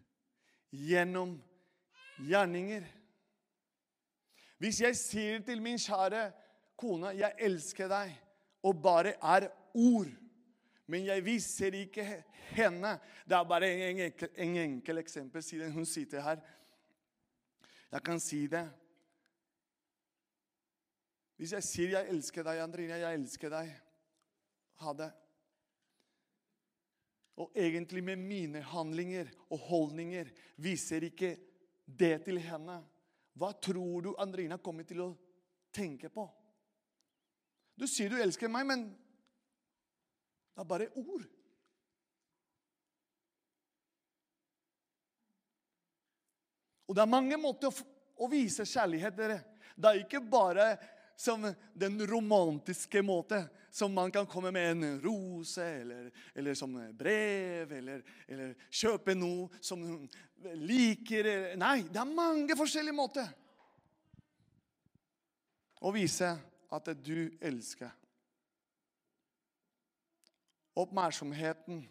gjennom 0.74 1.36
gjerninger. 2.26 2.86
Hvis 4.58 4.82
jeg 4.82 4.98
sier 4.98 5.44
til 5.46 5.62
min 5.62 5.78
kjære 5.78 6.32
kone 6.78 7.14
'Jeg 7.14 7.34
elsker 7.40 7.88
deg', 7.88 8.18
og 8.64 8.82
bare 8.82 9.14
er 9.22 9.48
ord, 9.74 10.10
men 10.88 11.06
jeg 11.06 11.26
viser 11.26 11.74
ikke 11.74 12.24
henne 12.50 13.00
Det 13.30 13.36
er 13.36 13.44
bare 13.44 13.68
en 13.74 14.00
enkel, 14.00 14.30
en 14.36 14.56
enkel 14.56 14.98
eksempel, 14.98 15.44
siden 15.44 15.72
hun 15.72 15.86
sitter 15.86 16.22
her. 16.22 16.38
Jeg 17.92 18.04
kan 18.04 18.20
si 18.20 18.48
det. 18.48 18.72
Hvis 21.38 21.54
jeg 21.54 21.64
sier 21.64 21.90
'Jeg 21.90 22.10
elsker 22.10 22.44
deg', 22.44 22.64
Andrine, 22.64 22.94
jeg 22.94 23.14
elsker 23.14 23.50
deg 23.50 23.87
ha 24.84 24.94
det. 24.98 25.10
Og 27.38 27.54
egentlig 27.58 28.02
med 28.04 28.18
mine 28.18 28.64
handlinger 28.66 29.30
og 29.54 29.62
holdninger 29.70 30.30
viser 30.62 31.06
ikke 31.06 31.36
det 31.86 32.16
til 32.26 32.42
henne. 32.42 32.80
Hva 33.38 33.52
tror 33.62 34.02
du 34.02 34.14
Andrina 34.18 34.58
kommer 34.58 34.88
til 34.90 35.04
å 35.06 35.12
tenke 35.74 36.10
på? 36.10 36.26
Du 37.78 37.86
sier 37.86 38.10
du 38.10 38.18
elsker 38.18 38.50
meg, 38.50 38.66
men 38.66 38.88
det 40.58 40.64
er 40.64 40.70
bare 40.72 40.90
ord. 40.98 41.28
Og 46.88 46.96
det 46.96 47.04
er 47.04 47.12
mange 47.12 47.38
måter 47.38 47.70
å, 47.70 48.28
vise 48.32 48.66
kjærlighet 48.66 49.18
dere. 49.18 49.38
Det 49.78 49.90
er 49.92 50.02
ikke 50.02 50.24
bare 50.26 50.72
som 51.18 51.44
den 51.74 51.98
romantiske 52.08 53.02
måte. 53.02 53.48
Som 53.78 53.94
man 53.94 54.12
kan 54.12 54.26
komme 54.26 54.50
med 54.52 54.72
en 54.72 55.02
rose, 55.04 55.62
eller, 55.62 56.08
eller 56.34 56.56
som 56.58 56.72
brev, 56.98 57.72
eller, 57.78 58.02
eller, 58.28 58.56
kjøpe 58.74 59.14
noe 59.14 59.52
som 59.62 59.84
liker. 60.64 61.30
Nei, 61.60 61.84
det 61.86 62.02
er 62.02 62.10
mange 62.10 62.58
forskjellige 62.58 62.96
måter 62.98 63.28
å 65.78 65.92
vise 65.94 66.32
at 66.74 66.90
du 67.06 67.28
elsker. 67.38 67.92
oppmerksomheten. 70.78 71.82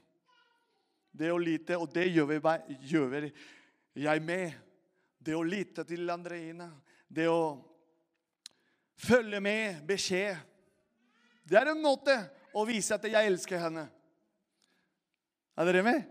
Det 1.11 1.31
å 1.33 1.39
lite, 1.41 1.79
og 1.81 1.91
det 1.95 2.07
gjør, 2.11 2.35
vi, 2.35 2.77
gjør 2.93 3.31
jeg 3.97 4.23
med. 4.23 4.59
Det 5.19 5.35
å 5.35 5.45
lite 5.47 5.85
til 5.89 6.11
Andreina. 6.13 6.69
Det 7.09 7.27
å 7.31 7.57
følge 8.97 9.41
med 9.41 9.83
beskjed. 9.89 10.37
Det 11.47 11.59
er 11.61 11.71
en 11.71 11.83
måte 11.83 12.15
å 12.57 12.65
vise 12.67 12.97
at 12.97 13.05
jeg 13.07 13.31
elsker 13.31 13.61
henne. 13.61 13.87
Er 15.57 15.69
dere 15.69 15.85
med? 15.87 16.07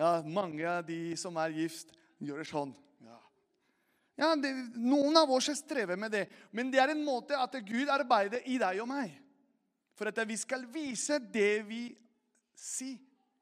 Ja, 0.00 0.18
mange 0.26 0.64
av 0.68 0.82
de 0.86 1.14
som 1.16 1.36
er 1.40 1.54
gift, 1.54 1.92
gjør 2.18 2.42
det 2.42 2.48
sånn. 2.48 2.72
Ja. 3.04 3.18
Ja, 4.18 4.30
det, 4.38 4.50
Noen 4.74 5.16
av 5.20 5.30
oss 5.32 5.52
strever 5.60 5.98
med 6.00 6.12
det, 6.14 6.24
men 6.50 6.72
det 6.72 6.82
er 6.82 6.92
en 6.94 7.04
måte 7.06 7.38
at 7.38 7.54
Gud 7.66 7.92
arbeider 7.92 8.42
i 8.50 8.58
deg 8.60 8.82
og 8.82 8.90
meg. 8.90 9.14
For 9.94 10.10
at 10.10 10.18
vi 10.26 10.36
skal 10.38 10.66
vise 10.74 11.20
det 11.22 11.62
vi 11.68 11.86
si, 12.58 12.96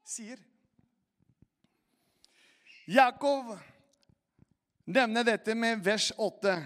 sier. 0.04 0.36
Jakob 2.92 3.54
nevner 4.84 5.24
dette 5.24 5.54
med 5.56 5.80
vers 5.84 6.10
8 6.20 6.58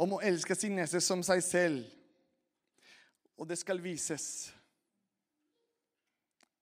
om 0.00 0.16
å 0.16 0.22
elske 0.24 0.56
sin 0.58 0.74
neste 0.78 1.00
som 1.02 1.22
seg 1.26 1.42
selv. 1.44 1.84
Og 3.38 3.48
det 3.50 3.58
skal 3.58 3.82
vises 3.82 4.52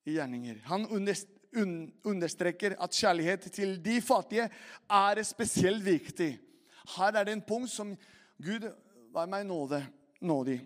i 0.09 0.17
gjerninger. 0.17 0.62
Han 0.67 0.87
understreker 0.89 2.77
at 2.81 2.97
kjærlighet 2.97 3.49
til 3.55 3.77
de 3.85 4.01
fattige 4.05 4.49
er 4.89 5.23
spesielt 5.27 5.85
viktig. 5.85 6.33
Her 6.97 7.19
er 7.19 7.29
det 7.29 7.37
en 7.37 7.47
punkt 7.47 7.71
som 7.71 7.95
Gud 8.43 8.67
var 9.12 9.29
meg 9.31 9.47
nåde, 9.47 9.83
nådig. 10.25 10.59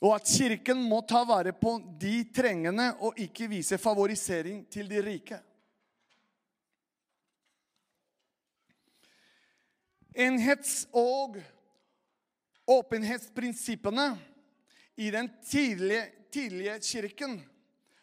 Og 0.00 0.14
at 0.16 0.28
Kirken 0.28 0.80
må 0.88 1.02
ta 1.04 1.22
vare 1.28 1.52
på 1.56 1.76
de 2.00 2.22
trengende 2.32 2.88
og 3.04 3.18
ikke 3.20 3.48
vise 3.52 3.78
favorisering 3.80 4.64
til 4.72 4.88
de 4.88 5.02
rike. 5.04 5.40
Enhets- 10.20 10.84
og 10.92 11.38
åpenhetsprinsippene 12.68 14.10
i 15.00 15.08
den 15.10 15.30
tidlige, 15.46 16.02
tidlige 16.32 16.76
kirken 16.84 17.38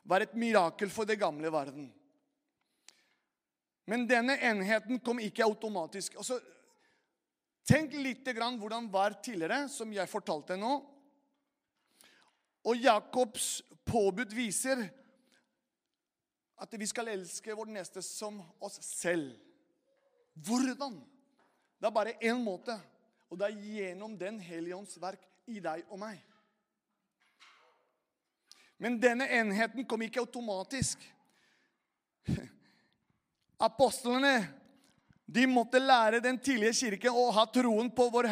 var 0.07 0.23
et 0.23 0.33
mirakel 0.33 0.89
for 0.89 1.05
det 1.05 1.19
gamle 1.21 1.51
verden. 1.53 1.91
Men 3.87 4.07
denne 4.09 4.35
enheten 4.43 4.99
kom 4.99 5.19
ikke 5.23 5.45
automatisk. 5.45 6.17
Altså, 6.19 6.39
tenk 7.67 7.93
litt 7.95 8.27
grann 8.35 8.57
hvordan 8.59 8.89
var 8.91 9.19
tidligere, 9.23 9.67
som 9.71 9.93
jeg 9.93 10.11
fortalte 10.11 10.57
nå. 10.59 10.73
Og 12.67 12.81
Jakobs 12.83 13.61
påbud 13.87 14.33
viser 14.35 14.81
at 16.57 16.73
vi 16.73 16.87
skal 16.89 17.13
elske 17.13 17.55
vår 17.55 17.69
neste 17.69 18.01
som 18.03 18.41
oss 18.63 18.81
selv. 18.81 19.37
Hvordan? 20.33 20.97
Det 21.77 21.85
er 21.85 21.93
bare 21.93 22.15
én 22.21 22.39
måte, 22.41 22.73
og 23.29 23.39
det 23.39 23.47
er 23.47 23.61
gjennom 23.61 24.17
Den 24.17 24.39
hellige 24.39 24.75
ånds 24.75 24.97
verk 25.01 25.21
i 25.47 25.59
deg 25.61 25.85
og 25.89 25.99
meg. 26.01 26.17
Men 28.77 28.99
denne 29.01 29.27
enheten 29.33 29.85
kom 29.85 30.01
ikke 30.01 30.21
automatisk. 30.21 31.01
Apostlene 33.67 34.47
de 35.27 35.47
måtte 35.49 35.79
lære 35.79 36.21
den 36.23 36.37
tidlige 36.39 36.73
kirken 36.73 37.17
å 37.17 37.29
ha 37.35 37.45
troen 37.51 37.89
på 37.91 38.07
vår 38.13 38.29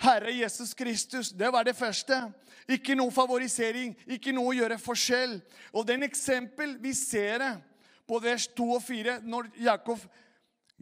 Herre 0.00 0.32
Jesus 0.32 0.74
Kristus. 0.74 1.32
Det 1.32 1.48
var 1.52 1.64
det 1.66 1.76
første. 1.76 2.22
Ikke 2.70 2.94
noe 2.94 3.12
favorisering, 3.12 3.96
ikke 4.06 4.32
noe 4.32 4.52
å 4.52 4.56
gjøre 4.56 4.78
forskjell. 4.80 5.40
Og 5.74 5.88
den 5.88 6.06
eksempel 6.06 6.76
vi 6.80 6.94
ser 6.96 7.42
på 8.08 8.20
vers 8.22 8.46
2 8.56 8.68
og 8.76 8.82
4, 8.84 9.18
når 9.26 9.50
Jakob 9.60 10.00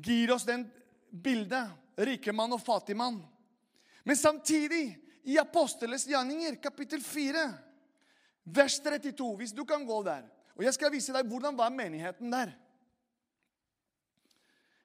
gir 0.05 0.35
oss 0.35 0.47
den 0.47 0.67
bildet 1.11 1.73
rikemann 1.99 2.55
og 2.55 2.63
fattigmann. 2.63 3.19
Men 4.05 4.17
samtidig, 4.17 4.97
i 5.29 5.37
Aposteles 5.39 6.07
gjerninger, 6.09 6.57
kapittel 6.63 7.03
4, 7.05 7.43
vers 8.49 8.79
32 8.81 9.37
Hvis 9.37 9.53
du 9.53 9.65
kan 9.69 9.85
gå 9.87 10.03
der. 10.07 10.25
Og 10.57 10.65
jeg 10.65 10.75
skal 10.75 10.93
vise 10.95 11.13
deg 11.13 11.29
hvordan 11.29 11.59
var 11.59 11.75
menigheten 11.75 12.33
der. 12.33 12.55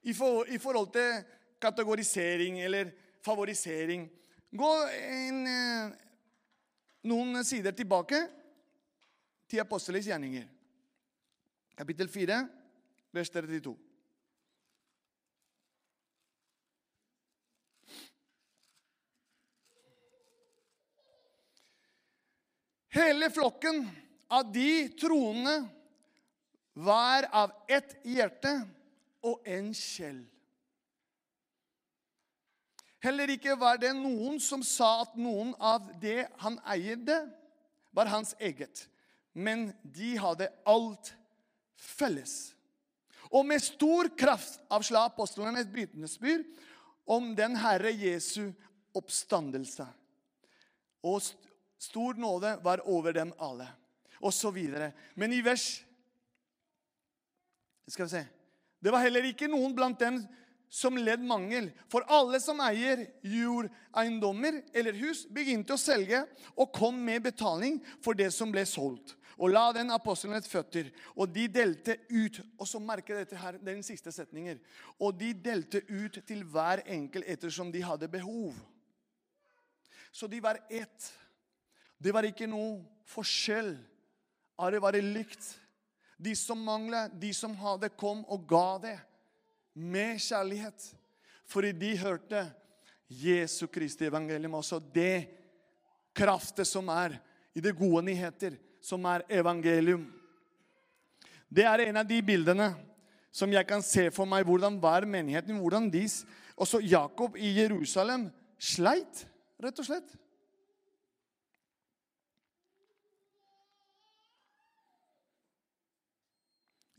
I, 0.04 0.14
for, 0.14 0.44
I, 0.52 0.58
forhold 0.60 0.92
til 0.92 1.24
kategorisering 1.62 2.60
eller 2.62 2.92
favorisering. 3.24 4.10
Gå 4.52 4.72
en, 5.00 5.48
eh, 5.48 5.94
noen 7.08 7.40
sider 7.48 7.72
tilbake 7.72 8.20
til 9.48 9.64
Aposteles 9.64 10.06
gjerninger. 10.12 10.44
Kapittel 11.78 12.12
4, 12.12 12.42
vers 13.16 13.32
32. 13.32 13.93
Hele 22.94 23.32
flokken 23.34 23.90
av 24.28 24.52
de 24.54 24.90
troende 25.02 25.68
var 26.74 27.26
av 27.32 27.52
ett 27.68 27.96
hjerte 28.06 28.52
og 29.26 29.48
en 29.50 29.72
skjell. 29.74 30.20
Heller 33.02 33.34
ikke 33.34 33.56
var 33.58 33.80
det 33.82 33.96
noen 33.98 34.38
som 34.40 34.62
sa 34.64 35.02
at 35.08 35.16
noen 35.18 35.56
av 35.58 35.90
det 36.00 36.28
han 36.44 36.60
eide, 36.70 37.18
var 37.94 38.12
hans 38.14 38.36
eget. 38.38 38.86
Men 39.34 39.72
de 39.82 40.14
hadde 40.22 40.52
alt 40.70 41.16
felles. 41.74 42.54
Og 43.34 43.42
med 43.50 43.62
stor 43.66 44.12
kraft 44.18 44.62
avsla 44.70 45.08
apostlene 45.10 45.66
et 45.66 45.74
vitnesbyrd 45.74 46.46
om 47.10 47.34
den 47.36 47.58
Herre 47.58 47.90
Jesu 47.90 48.54
oppstandelse. 48.94 49.88
Og 51.04 51.26
Stor 51.84 52.14
nåde 52.14 52.60
var 52.64 52.88
over 52.88 53.14
dem 53.14 53.34
alle. 53.38 53.68
Og 54.24 54.34
så 54.34 54.52
videre. 54.52 54.92
Men 55.16 55.34
i 55.34 55.42
vers 55.44 55.84
Skal 57.88 58.06
vi 58.06 58.10
se 58.10 58.26
Det 58.80 58.92
var 58.92 59.04
heller 59.04 59.26
ikke 59.28 59.50
noen 59.52 59.76
blant 59.76 60.00
dem 60.00 60.22
som 60.74 60.96
led 60.98 61.22
mangel. 61.28 61.68
For 61.92 62.06
alle 62.08 62.40
som 62.42 62.62
eier 62.64 63.04
jordeiendommer 63.28 64.62
eller 64.74 64.96
hus, 64.98 65.26
begynte 65.30 65.76
å 65.76 65.80
selge 65.80 66.24
og 66.56 66.72
kom 66.74 66.98
med 67.06 67.24
betaling 67.28 67.78
for 68.04 68.18
det 68.18 68.32
som 68.34 68.52
ble 68.52 68.64
solgt. 68.68 69.16
Og 69.38 69.52
la 69.52 69.68
den 69.76 69.92
apostlenes 69.92 70.48
føtter. 70.50 70.90
Og 71.16 71.32
de 71.36 71.48
delte 71.52 71.98
ut 72.10 72.40
Og 72.58 72.68
så 72.70 72.80
merker 72.80 73.20
dette 73.20 73.38
her, 73.38 73.58
den 73.60 73.84
siste 73.84 74.12
setningen. 74.12 74.62
Og 75.00 75.18
de 75.20 75.34
delte 75.34 75.84
ut 75.90 76.22
til 76.28 76.46
hver 76.48 76.86
enkelt 76.88 77.28
ettersom 77.28 77.72
de 77.72 77.84
hadde 77.84 78.08
behov. 78.08 78.56
Så 80.14 80.28
de 80.32 80.40
var 80.40 80.62
ett. 80.70 81.12
Det 81.98 82.14
var 82.14 82.28
ikke 82.28 82.48
noe 82.50 82.82
forskjell. 83.10 83.76
Det 84.72 84.82
var 84.82 84.98
likt. 85.02 85.60
De 86.18 86.36
som 86.38 86.60
manglet, 86.60 87.12
de 87.20 87.34
som 87.36 87.56
hadde, 87.60 87.90
kom 88.00 88.24
og 88.32 88.46
ga 88.48 88.68
det 88.84 88.98
med 89.74 90.22
kjærlighet. 90.22 90.86
Fordi 91.50 91.74
de 91.76 91.98
hørte 92.00 92.46
Jesu 93.10 93.68
Kristi 93.68 94.08
evangelium, 94.08 94.54
også 94.54 94.80
det 94.94 95.28
kraftet 96.16 96.70
som 96.70 96.88
er 96.94 97.18
i 97.54 97.62
det 97.62 97.76
gode 97.78 98.06
nyheter, 98.08 98.56
som 98.82 99.04
er 99.06 99.26
evangelium. 99.30 100.06
Det 101.54 101.66
er 101.70 101.86
en 101.88 102.00
av 102.02 102.08
de 102.08 102.18
bildene 102.26 102.72
som 103.34 103.52
jeg 103.54 103.66
kan 103.70 103.82
se 103.86 104.08
for 104.14 104.30
meg 104.30 104.46
hvordan 104.46 104.80
var 104.82 105.06
menigheten. 105.06 105.60
hvordan 105.60 105.90
de, 105.90 106.08
Også 106.56 106.80
Jakob 106.80 107.36
i 107.38 107.50
Jerusalem 107.60 108.30
sleit, 108.60 109.26
rett 109.58 109.80
og 109.80 109.86
slett. 109.86 110.10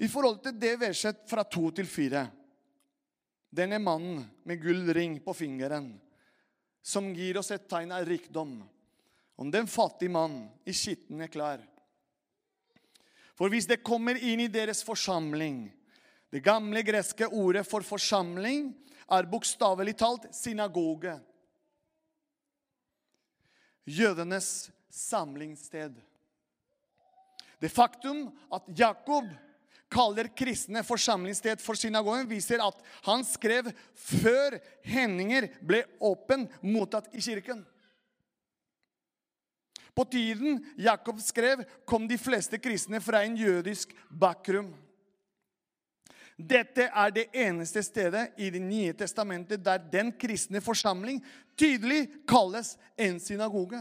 I 0.05 0.09
forhold 0.11 0.43
til 0.45 0.57
det 0.61 0.75
verset 0.83 1.23
fra 1.31 1.45
to 1.49 1.71
til 1.73 1.89
fire 1.89 2.27
Denne 3.55 3.79
mannen 3.79 4.25
med 4.45 4.59
gullring 4.59 5.21
på 5.23 5.33
fingeren, 5.39 5.93
som 6.83 7.13
gir 7.15 7.39
oss 7.39 7.53
et 7.55 7.69
tegn 7.71 7.93
av 7.95 8.03
rikdom. 8.09 8.57
Om 9.39 9.53
den 9.55 9.69
fattige 9.71 10.11
mann 10.11 10.41
i 10.67 10.75
skitne 10.75 11.29
klær. 11.31 11.63
For 13.39 13.51
hvis 13.51 13.69
det 13.71 13.85
kommer 13.87 14.19
inn 14.19 14.43
i 14.45 14.51
deres 14.51 14.83
forsamling 14.87 15.69
Det 16.35 16.43
gamle 16.43 16.83
greske 16.83 17.29
ordet 17.31 17.63
for 17.63 17.87
forsamling 17.87 18.73
er 19.07 19.29
bokstavelig 19.31 19.95
talt 20.01 20.25
synagoge. 20.35 21.15
Jødenes 23.87 24.73
samlingssted. 24.91 25.95
Det 27.63 27.71
faktum 27.71 28.27
at 28.51 28.67
Jakob 28.75 29.31
kaller 29.93 30.29
kristne 30.37 30.83
forsamlingssted 30.87 31.63
for 31.63 31.79
synagogen, 31.79 32.29
viser 32.29 32.63
at 32.65 32.81
han 33.07 33.25
skrev 33.27 33.71
før 33.95 34.59
Henninger 34.87 35.49
ble 35.63 35.85
åpen 36.03 36.49
mottatt 36.63 37.11
i 37.15 37.23
kirken. 37.25 37.65
På 39.95 40.05
tiden 40.05 40.59
Jakob 40.77 41.21
skrev, 41.23 41.63
kom 41.87 42.09
de 42.11 42.19
fleste 42.19 42.59
kristne 42.59 42.99
fra 43.01 43.23
en 43.23 43.37
jødisk 43.39 43.95
bakgrunn. 44.11 44.73
Dette 46.35 46.89
er 46.91 47.13
det 47.15 47.29
eneste 47.31 47.79
stedet 47.87 48.33
i 48.43 48.49
Det 48.51 48.63
nye 48.63 48.95
testamentet 48.99 49.63
der 49.63 49.79
den 49.79 50.11
kristne 50.19 50.59
forsamling 50.59 51.21
tydelig 51.55 52.09
kalles 52.27 52.75
en 52.99 53.21
synagoge. 53.23 53.79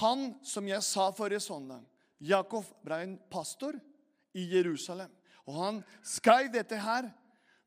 Han 0.00 0.34
som 0.44 0.68
jeg 0.68 0.84
sa 0.84 1.08
forrige 1.16 1.40
søndag, 1.40 1.80
Jakob 2.20 2.68
ble 2.84 3.00
en 3.02 3.16
pastor 3.32 3.78
i 4.32 4.46
Jerusalem. 4.54 5.10
Og 5.46 5.58
han 5.58 5.82
skrev 6.06 6.50
dette 6.52 6.78
her 6.78 7.08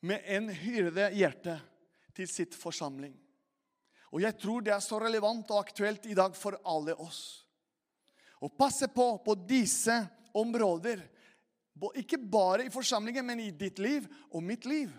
med 0.06 0.24
en 0.32 0.50
hyrdehjerte 0.54 1.58
til 2.16 2.30
sitt 2.30 2.56
forsamling. 2.58 3.16
Og 4.16 4.22
jeg 4.24 4.38
tror 4.40 4.64
det 4.64 4.72
er 4.76 4.84
så 4.84 5.00
relevant 5.02 5.50
og 5.52 5.60
aktuelt 5.60 6.06
i 6.08 6.16
dag 6.16 6.36
for 6.38 6.56
alle 6.64 6.96
oss. 7.02 7.44
Å 8.40 8.52
passe 8.52 8.88
på 8.92 9.10
på 9.26 9.36
disse 9.48 9.96
områder, 10.36 11.02
ikke 12.00 12.20
bare 12.20 12.68
i 12.68 12.72
forsamlingen, 12.72 13.26
men 13.26 13.42
i 13.44 13.50
ditt 13.52 13.82
liv 13.84 14.06
og 14.32 14.44
mitt 14.44 14.68
liv. 14.70 14.94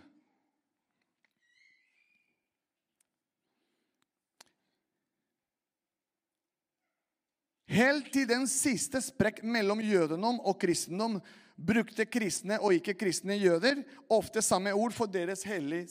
Helt 7.66 8.12
til 8.12 8.28
den 8.28 8.44
siste 8.48 9.00
sprekk 9.02 9.42
mellom 9.44 9.80
jødendom 9.82 10.38
og 10.46 10.58
kristendom 10.60 11.18
brukte 11.56 12.04
kristne 12.04 12.58
og 12.60 12.74
ikke-kristne 12.76 13.36
jøder 13.40 13.80
ofte 14.12 14.42
samme 14.44 14.74
ord 14.76 14.92
for 14.92 15.08
deres 15.08 15.42
hellige 15.48 15.88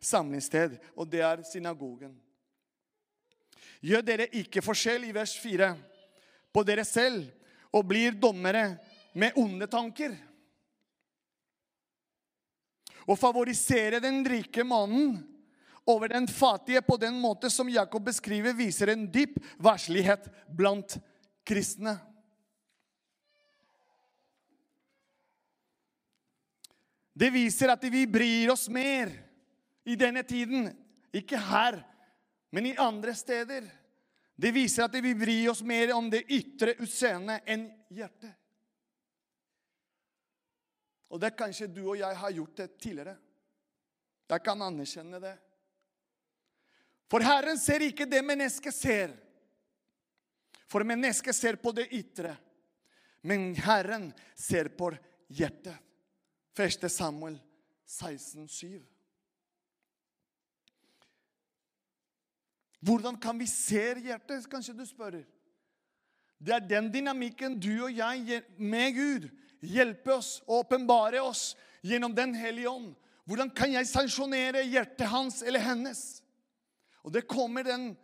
samlingssted, 0.00 0.78
og 0.94 1.10
det 1.10 1.24
er 1.26 1.42
synagogen. 1.50 2.14
Gjør 3.84 4.04
dere 4.06 4.30
ikke 4.32 4.62
forskjell 4.64 5.08
i 5.10 5.14
vers 5.14 5.34
4 5.42 5.74
på 6.54 6.62
dere 6.64 6.86
selv 6.88 7.26
og 7.74 7.84
blir 7.90 8.14
dommere 8.16 8.76
med 9.18 9.36
onde 9.36 9.66
tanker. 9.70 10.14
Å 13.04 13.16
favorisere 13.18 14.00
den 14.00 14.22
rike 14.24 14.64
mannen 14.64 15.18
over 15.84 16.08
den 16.08 16.24
fattige 16.30 16.80
på 16.80 16.96
den 16.96 17.18
måte 17.20 17.50
som 17.52 17.68
Jakob 17.68 18.06
beskriver, 18.06 18.54
viser 18.56 18.94
en 18.94 19.04
dyp 19.12 19.36
verslighet 19.60 20.30
blant 20.48 20.96
kristne. 21.44 21.98
Det 27.14 27.30
viser 27.30 27.70
at 27.70 27.84
vi 27.86 28.06
bryr 28.10 28.50
oss 28.50 28.66
mer 28.68 29.12
i 29.86 29.94
denne 29.96 30.24
tiden. 30.26 30.66
Ikke 31.14 31.38
her, 31.38 31.78
men 32.50 32.66
i 32.66 32.76
andre 32.76 33.14
steder. 33.14 33.68
Det 34.34 34.50
viser 34.50 34.88
at 34.88 34.96
vi 34.98 35.14
bryr 35.14 35.52
oss 35.52 35.62
mer 35.62 35.92
om 35.94 36.08
det 36.10 36.24
ytre 36.26 36.74
utseendet 36.82 37.46
enn 37.46 37.68
hjertet. 37.94 38.34
Og 41.14 41.20
det 41.22 41.30
er 41.30 41.38
kanskje 41.38 41.70
du 41.70 41.84
og 41.84 41.98
jeg 42.00 42.18
har 42.18 42.34
gjort 42.34 42.56
det 42.58 42.68
tidligere. 42.82 43.14
Jeg 44.26 44.42
kan 44.42 44.62
anerkjenne 44.66 45.20
det. 45.22 45.36
For 47.06 47.22
Herren 47.22 47.60
ser 47.60 47.84
ikke 47.86 48.08
det 48.10 48.24
mennesket 48.26 48.74
ser. 48.74 49.14
For 50.66 50.82
mennesket 50.82 51.36
ser 51.36 51.60
på 51.62 51.70
det 51.76 51.86
ytre. 51.94 52.32
Men 53.22 53.52
Herren 53.54 54.08
ser 54.34 54.72
på 54.74 54.90
hjertet. 55.30 55.76
1. 56.54 56.88
Samuel 56.90 57.38
16, 57.86 58.48
7. 58.48 58.82
Hvordan 62.84 63.16
kan 63.20 63.38
vi 63.38 63.46
se 63.48 63.82
hjertet, 64.04 64.44
kanskje 64.50 64.76
du 64.76 64.84
spør. 64.86 65.22
Det 66.38 66.52
er 66.52 66.66
den 66.68 66.90
dynamikken 66.92 67.56
du 67.60 67.86
og 67.86 67.96
jeg 67.96 68.42
med 68.58 68.92
Gud 68.96 69.28
hjelper 69.64 70.18
oss 70.18 70.42
å 70.44 70.60
åpenbare 70.60 71.22
oss 71.24 71.54
gjennom 71.84 72.14
Den 72.14 72.34
hellige 72.36 72.68
ånd. 72.68 72.92
Hvordan 73.24 73.50
kan 73.56 73.72
jeg 73.72 73.88
sanksjonere 73.88 74.66
hjertet 74.68 75.08
hans 75.08 75.40
eller 75.42 75.64
hennes? 75.64 76.22
Og 77.04 77.12
det 77.12 77.24
kommer 77.28 77.64
den 77.64 77.94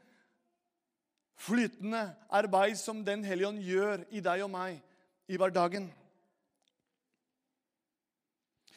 flytende 1.41 2.15
arbeid 2.29 2.79
som 2.81 3.05
Den 3.05 3.25
hellige 3.25 3.49
ånd 3.49 3.61
gjør 3.65 4.07
i 4.11 4.25
deg 4.25 4.45
og 4.47 4.53
meg 4.53 4.81
i 5.29 5.37
hverdagen. 5.37 5.91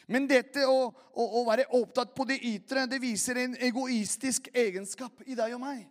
Men 0.07 0.27
dette 0.27 0.65
å, 0.67 0.89
å, 0.91 1.23
å, 1.23 1.43
være 1.47 1.69
opptatt 1.77 2.11
på 2.15 2.25
det 2.27 2.41
ytre, 2.43 2.87
det 2.91 2.99
viser 2.99 3.39
en 3.39 3.55
egoistisk 3.55 4.49
egenskap 4.53 5.23
i 5.25 5.37
deg 5.37 5.55
og 5.55 5.61
meg. 5.63 5.85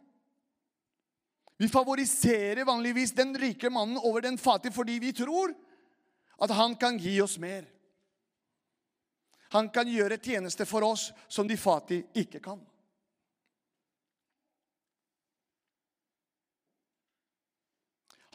Vi 1.57 1.69
favoriserer 1.71 2.67
vanligvis 2.67 3.15
den 3.17 3.37
rike 3.39 3.71
mannen 3.71 4.01
over 4.03 4.25
den 4.25 4.39
fattige 4.41 4.75
fordi 4.75 4.99
vi 5.01 5.13
tror 5.17 5.55
at 6.43 6.53
han 6.59 6.75
kan 6.77 6.99
gi 6.99 7.15
oss 7.23 7.39
mer. 7.39 7.69
Han 9.53 9.69
kan 9.73 9.89
gjøre 9.89 10.21
tjeneste 10.21 10.67
for 10.67 10.85
oss 10.85 11.11
som 11.29 11.49
de 11.49 11.57
fattige 11.61 12.09
ikke 12.19 12.41
kan. 12.43 12.61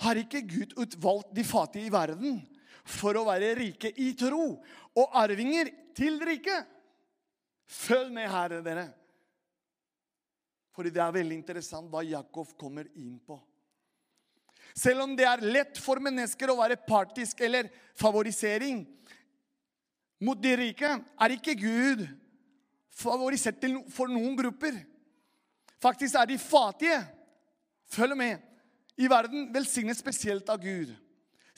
Har 0.05 0.19
ikke 0.21 0.43
Gud 0.45 0.75
utvalgt 0.77 1.33
de 1.33 1.43
fattige 1.45 1.89
i 1.89 1.93
verden 1.93 2.37
for 2.87 3.19
å 3.19 3.25
være 3.27 3.55
rike 3.59 3.91
i 3.99 4.13
tro 4.17 4.55
og 4.97 5.17
arvinger 5.19 5.69
til 5.97 6.19
riket? 6.23 6.65
Følg 7.67 8.13
med 8.15 8.29
her, 8.31 8.59
dere. 8.63 8.87
Fordi 10.77 10.91
det 10.93 11.01
er 11.03 11.15
veldig 11.15 11.35
interessant 11.35 11.89
hva 11.91 12.03
Jakob 12.05 12.53
kommer 12.59 12.87
inn 12.95 13.17
på. 13.25 13.39
Selv 14.77 15.07
om 15.07 15.15
det 15.17 15.25
er 15.25 15.41
lett 15.41 15.79
for 15.81 15.99
mennesker 16.03 16.51
å 16.53 16.59
være 16.59 16.77
partisk 16.85 17.41
eller 17.41 17.69
favorisering 17.97 18.83
mot 20.21 20.37
de 20.41 20.53
rike, 20.57 20.91
er 21.01 21.33
ikke 21.33 21.57
Gud 21.57 22.05
favorisert 22.97 23.65
for 23.93 24.09
noen 24.09 24.37
grupper. 24.37 24.77
Faktisk 25.81 26.17
er 26.17 26.29
de 26.29 26.37
fattige, 26.41 27.01
følg 27.93 28.17
med, 28.17 28.41
i 28.97 29.09
verden 29.09 29.51
velsignet 29.53 29.97
spesielt 29.97 30.49
av 30.49 30.61
Gud. 30.61 30.93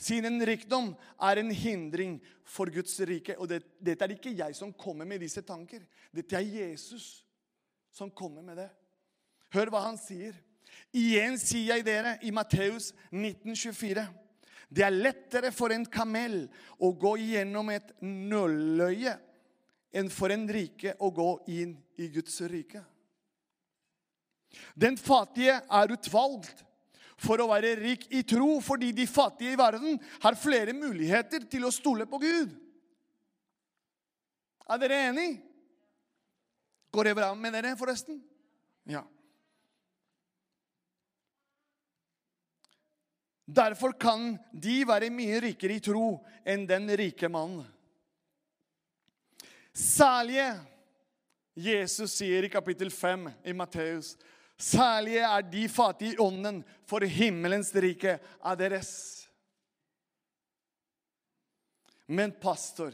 Siden 0.00 0.40
rikdom 0.46 0.94
er 1.20 1.42
en 1.42 1.50
hindring 1.52 2.16
for 2.48 2.72
Guds 2.72 2.94
rike. 3.04 3.36
Og 3.36 3.50
det, 3.50 3.60
dette 3.84 4.06
er 4.06 4.14
ikke 4.14 4.32
jeg 4.32 4.56
som 4.56 4.72
kommer 4.72 5.08
med 5.08 5.20
disse 5.20 5.42
tanker. 5.44 5.82
Dette 6.14 6.38
er 6.38 6.46
Jesus 6.62 7.20
som 7.92 8.10
kommer 8.10 8.42
med 8.42 8.62
det. 8.62 8.70
Hør 9.52 9.72
hva 9.74 9.84
han 9.90 9.98
sier. 10.00 10.36
Igjen 10.96 11.36
sier 11.38 11.74
jeg 11.74 11.84
dere 11.84 12.16
i 12.24 12.32
Matteus 12.32 12.94
1924. 13.10 14.06
Det 14.70 14.86
er 14.86 14.94
lettere 14.94 15.50
for 15.52 15.74
en 15.74 15.84
kamel 15.84 16.44
å 16.78 16.92
gå 16.94 17.16
gjennom 17.20 17.72
et 17.74 17.90
nåløye 18.06 19.16
enn 19.98 20.10
for 20.14 20.30
en 20.30 20.46
rike 20.48 20.94
å 21.02 21.10
gå 21.12 21.30
inn 21.50 21.74
i 21.98 22.08
Guds 22.14 22.38
rike. 22.48 22.80
Den 24.78 24.96
fattige 24.98 25.58
er 25.60 25.92
utvalgt 25.92 26.64
for 27.20 27.42
å 27.42 27.48
være 27.50 27.76
rik 27.80 28.06
i 28.16 28.22
tro, 28.24 28.58
fordi 28.64 28.90
de 28.96 29.06
fattige 29.08 29.52
i 29.54 29.60
verden 29.60 30.00
har 30.22 30.38
flere 30.40 30.74
muligheter 30.76 31.44
til 31.50 31.66
å 31.68 31.74
stole 31.74 32.08
på 32.08 32.20
Gud. 32.22 32.54
Er 34.70 34.80
dere 34.80 35.00
enig? 35.10 35.30
Går 36.94 37.10
det 37.10 37.16
bra 37.18 37.30
med 37.38 37.54
dere, 37.54 37.76
forresten? 37.78 38.20
Ja. 38.88 39.02
Derfor 43.50 43.92
kan 43.98 44.36
de 44.52 44.80
være 44.86 45.10
mye 45.10 45.40
rikere 45.42 45.76
i 45.76 45.82
tro 45.82 46.20
enn 46.46 46.64
den 46.70 46.86
rike 46.98 47.28
mannen. 47.30 47.66
Særlige 49.74 50.52
Jesus 51.58 52.14
sier 52.18 52.46
i 52.46 52.50
kapittel 52.52 52.90
5 52.94 53.26
i 53.50 53.54
Matteus 53.54 54.14
Særlige 54.60 55.24
er 55.24 55.40
de 55.40 55.68
fattige 55.68 56.12
i 56.12 56.18
ånden, 56.20 56.64
for 56.84 57.04
himmelens 57.04 57.72
rike 57.74 58.18
er 58.44 58.54
deres. 58.54 58.90
Men 62.06 62.32
pastor 62.32 62.92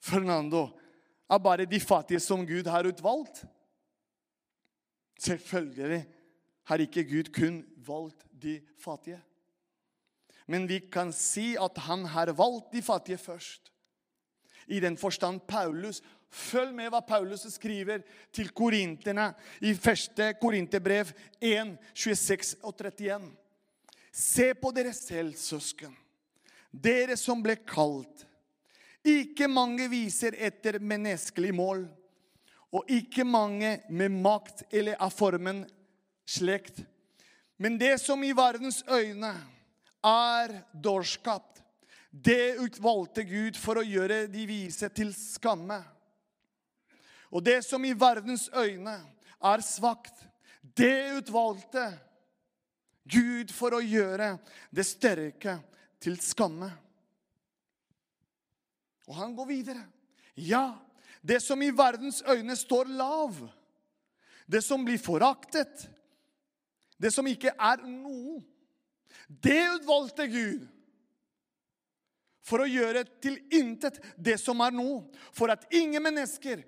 Fernando, 0.00 0.68
er 1.30 1.38
bare 1.38 1.66
de 1.66 1.80
fattige 1.80 2.20
som 2.20 2.46
Gud 2.46 2.68
har 2.70 2.86
utvalgt? 2.86 3.44
Selvfølgelig 5.18 6.06
har 6.64 6.78
ikke 6.78 7.04
Gud 7.04 7.32
kun 7.34 7.64
valgt 7.76 8.26
de 8.42 8.60
fattige. 8.78 9.20
Men 10.46 10.68
vi 10.68 10.78
kan 10.92 11.12
si 11.12 11.56
at 11.60 11.78
han 11.88 12.04
har 12.04 12.32
valgt 12.32 12.72
de 12.72 12.82
fattige 12.82 13.18
først. 13.18 13.72
I 14.66 14.80
den 14.80 14.96
forstand 14.96 15.40
Paulus 15.48 16.02
Følg 16.32 16.74
med 16.74 16.90
hva 16.92 17.00
Paulus 17.06 17.46
skriver 17.54 18.02
til 18.34 18.50
korinterne 18.56 19.30
i 19.64 19.72
1. 19.72 20.22
Korinterbrev 20.40 21.12
1, 21.40 21.76
26 21.94 22.56
og 22.62 22.74
31. 22.74 23.30
Se 24.12 24.50
på 24.56 24.72
dere 24.72 24.92
selv, 24.96 25.36
søsken, 25.36 25.92
dere 26.72 27.18
som 27.20 27.42
ble 27.44 27.58
kalt. 27.68 28.24
Ikke 29.06 29.46
mange 29.46 29.86
viser 29.92 30.34
etter 30.34 30.80
menneskelig 30.82 31.52
mål, 31.54 31.84
og 32.74 32.90
ikke 32.90 33.24
mange 33.24 33.76
med 33.88 34.16
makt 34.24 34.64
eller 34.72 34.98
av 35.00 35.12
formen 35.14 35.62
slekt. 36.26 36.82
Men 37.56 37.78
det 37.80 37.94
som 38.02 38.24
i 38.24 38.34
verdens 38.36 38.82
øyne 38.90 39.30
er 40.04 40.56
dårskap, 40.72 41.60
det 42.10 42.56
utvalgte 42.60 43.24
Gud 43.28 43.56
for 43.60 43.78
å 43.78 43.86
gjøre 43.86 44.24
de 44.32 44.46
vise 44.48 44.88
til 44.96 45.12
skamme. 45.16 45.78
Og 47.30 47.44
det 47.44 47.60
som 47.66 47.84
i 47.84 47.94
verdens 47.96 48.48
øyne 48.54 48.96
er 49.42 49.64
svakt, 49.64 50.24
det 50.76 51.18
utvalgte 51.18 51.88
Gud 53.06 53.52
for 53.54 53.76
å 53.76 53.82
gjøre 53.82 54.34
det 54.74 54.86
sterke 54.86 55.58
til 56.02 56.18
skamme. 56.22 56.70
Og 59.06 59.14
han 59.14 59.36
går 59.36 59.48
videre. 59.48 59.84
Ja, 60.34 60.74
det 61.22 61.40
som 61.42 61.62
i 61.62 61.70
verdens 61.74 62.22
øyne 62.26 62.56
står 62.58 62.90
lav, 62.98 63.38
det 64.46 64.62
som 64.62 64.84
blir 64.86 64.98
foraktet, 65.02 65.86
det 66.98 67.12
som 67.14 67.26
ikke 67.26 67.54
er 67.54 67.82
noe, 67.86 68.40
det 69.28 69.62
utvalgte 69.78 70.26
Gud 70.30 70.66
for 72.46 72.62
å 72.62 72.70
gjøre 72.70 73.02
til 73.22 73.38
intet 73.54 73.98
det 74.16 74.36
som 74.38 74.60
er 74.62 74.74
noe, 74.74 75.02
for 75.34 75.50
at 75.50 75.66
ingen 75.74 76.02
mennesker 76.02 76.62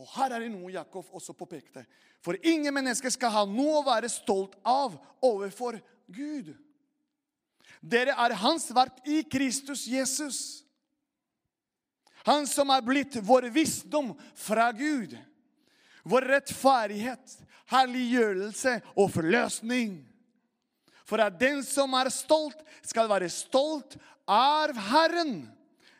Og 0.00 0.08
her 0.16 0.32
er 0.32 0.44
det 0.44 0.52
noe 0.54 0.72
Jakob 0.72 1.10
også 1.12 1.34
påpekte. 1.36 1.84
For 2.24 2.38
ingen 2.40 2.72
mennesker 2.74 3.12
skal 3.12 3.32
ha 3.34 3.42
noe 3.48 3.80
å 3.80 3.86
være 3.86 4.10
stolt 4.10 4.54
av 4.64 4.96
overfor 5.24 5.78
Gud. 6.12 6.52
Dere 7.82 8.14
er 8.14 8.36
hans 8.40 8.68
verk 8.74 9.02
i 9.10 9.22
Kristus 9.26 9.84
Jesus. 9.90 10.62
Han 12.26 12.46
som 12.46 12.70
er 12.70 12.84
blitt 12.86 13.18
vår 13.26 13.48
visdom 13.54 14.12
fra 14.38 14.70
Gud. 14.74 15.16
Vår 16.06 16.26
rettferdighet, 16.30 17.36
herliggjørelse 17.70 18.78
og 18.94 19.10
forløsning. 19.14 20.00
For 21.06 21.22
at 21.22 21.38
den 21.38 21.60
som 21.66 21.92
er 21.98 22.10
stolt, 22.14 22.58
skal 22.86 23.10
være 23.10 23.28
stolt 23.30 23.98
av 24.30 24.72
Herren, 24.90 25.44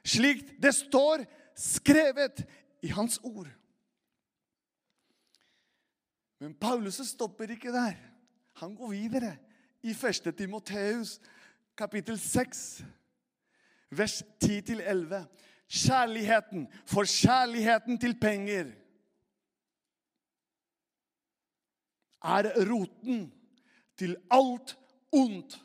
slik 0.03 0.45
det 0.63 0.73
står 0.75 1.27
skrevet 1.59 2.43
i 2.83 2.91
Hans 2.95 3.21
ord. 3.23 3.51
Men 6.43 6.57
Paulus 6.59 6.99
stopper 7.07 7.53
ikke 7.55 7.71
der. 7.71 7.95
Han 8.59 8.75
går 8.75 8.91
videre 8.91 9.37
i 9.87 9.93
1. 9.95 10.33
Timoteus 10.35 11.21
kapittel 11.79 12.19
6, 12.19 12.83
vers 13.95 14.17
10-11. 14.43 15.21
Kjærligheten, 15.73 16.67
for 16.87 17.07
kjærligheten 17.07 18.01
til 18.03 18.17
penger 18.21 18.73
er 22.23 22.51
roten 22.69 23.23
til 23.99 24.19
alt 24.31 24.75
ondt. 25.15 25.57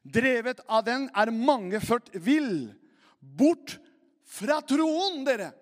Drevet 0.00 0.64
av 0.64 0.82
den 0.88 1.10
er 1.12 1.36
mange 1.36 1.84
ført 1.84 2.08
vill, 2.16 2.72
bort 3.20 3.76
fra 4.24 4.62
troen, 4.64 5.26
dere. 5.28 5.52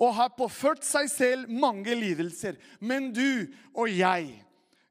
Og 0.00 0.14
har 0.16 0.32
påført 0.36 0.84
seg 0.86 1.10
selv 1.12 1.50
mange 1.50 1.94
lidelser. 1.96 2.56
Men 2.80 3.10
du 3.14 3.48
og 3.74 3.90
jeg, 3.92 4.38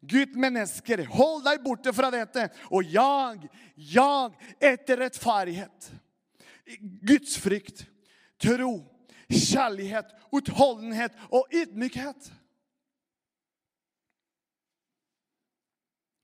Guds 0.02 0.38
mennesker, 0.38 1.06
hold 1.14 1.44
deg 1.46 1.62
borte 1.62 1.94
fra 1.94 2.10
dette 2.14 2.48
og 2.74 2.88
jag, 2.90 3.44
jag 3.76 4.38
etter 4.58 5.04
rettferdighet. 5.04 5.92
Guds 7.06 7.36
frykt, 7.42 7.86
tro, 8.42 8.80
kjærlighet, 9.30 10.10
utholdenhet 10.34 11.18
og 11.30 11.52
ydmykhet. 11.54 12.32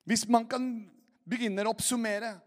Hvis 0.08 0.24
man 0.32 0.48
kan 0.48 0.68
begynne 1.28 1.66
å 1.68 1.74
oppsummere 1.74 2.38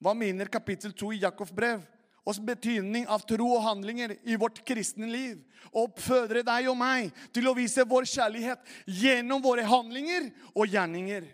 hva 0.00 0.14
mener 0.16 0.48
kapittel 0.48 0.94
2 0.96 1.10
i 1.12 1.22
Jakobs 1.26 1.52
brev? 1.52 1.82
Og 2.30 2.38
betydning 2.46 3.08
av 3.10 3.24
tro 3.26 3.48
og 3.56 3.64
handlinger 3.64 4.14
i 4.22 4.36
vårt 4.38 4.60
kristne 4.66 5.08
liv. 5.10 5.40
Oppfødre 5.74 6.44
deg 6.46 6.68
og 6.70 6.78
meg 6.78 7.10
til 7.34 7.48
å 7.50 7.56
vise 7.56 7.86
vår 7.86 8.06
kjærlighet 8.10 8.62
gjennom 8.86 9.42
våre 9.42 9.66
handlinger 9.66 10.30
og 10.54 10.70
gjerninger. 10.70 11.26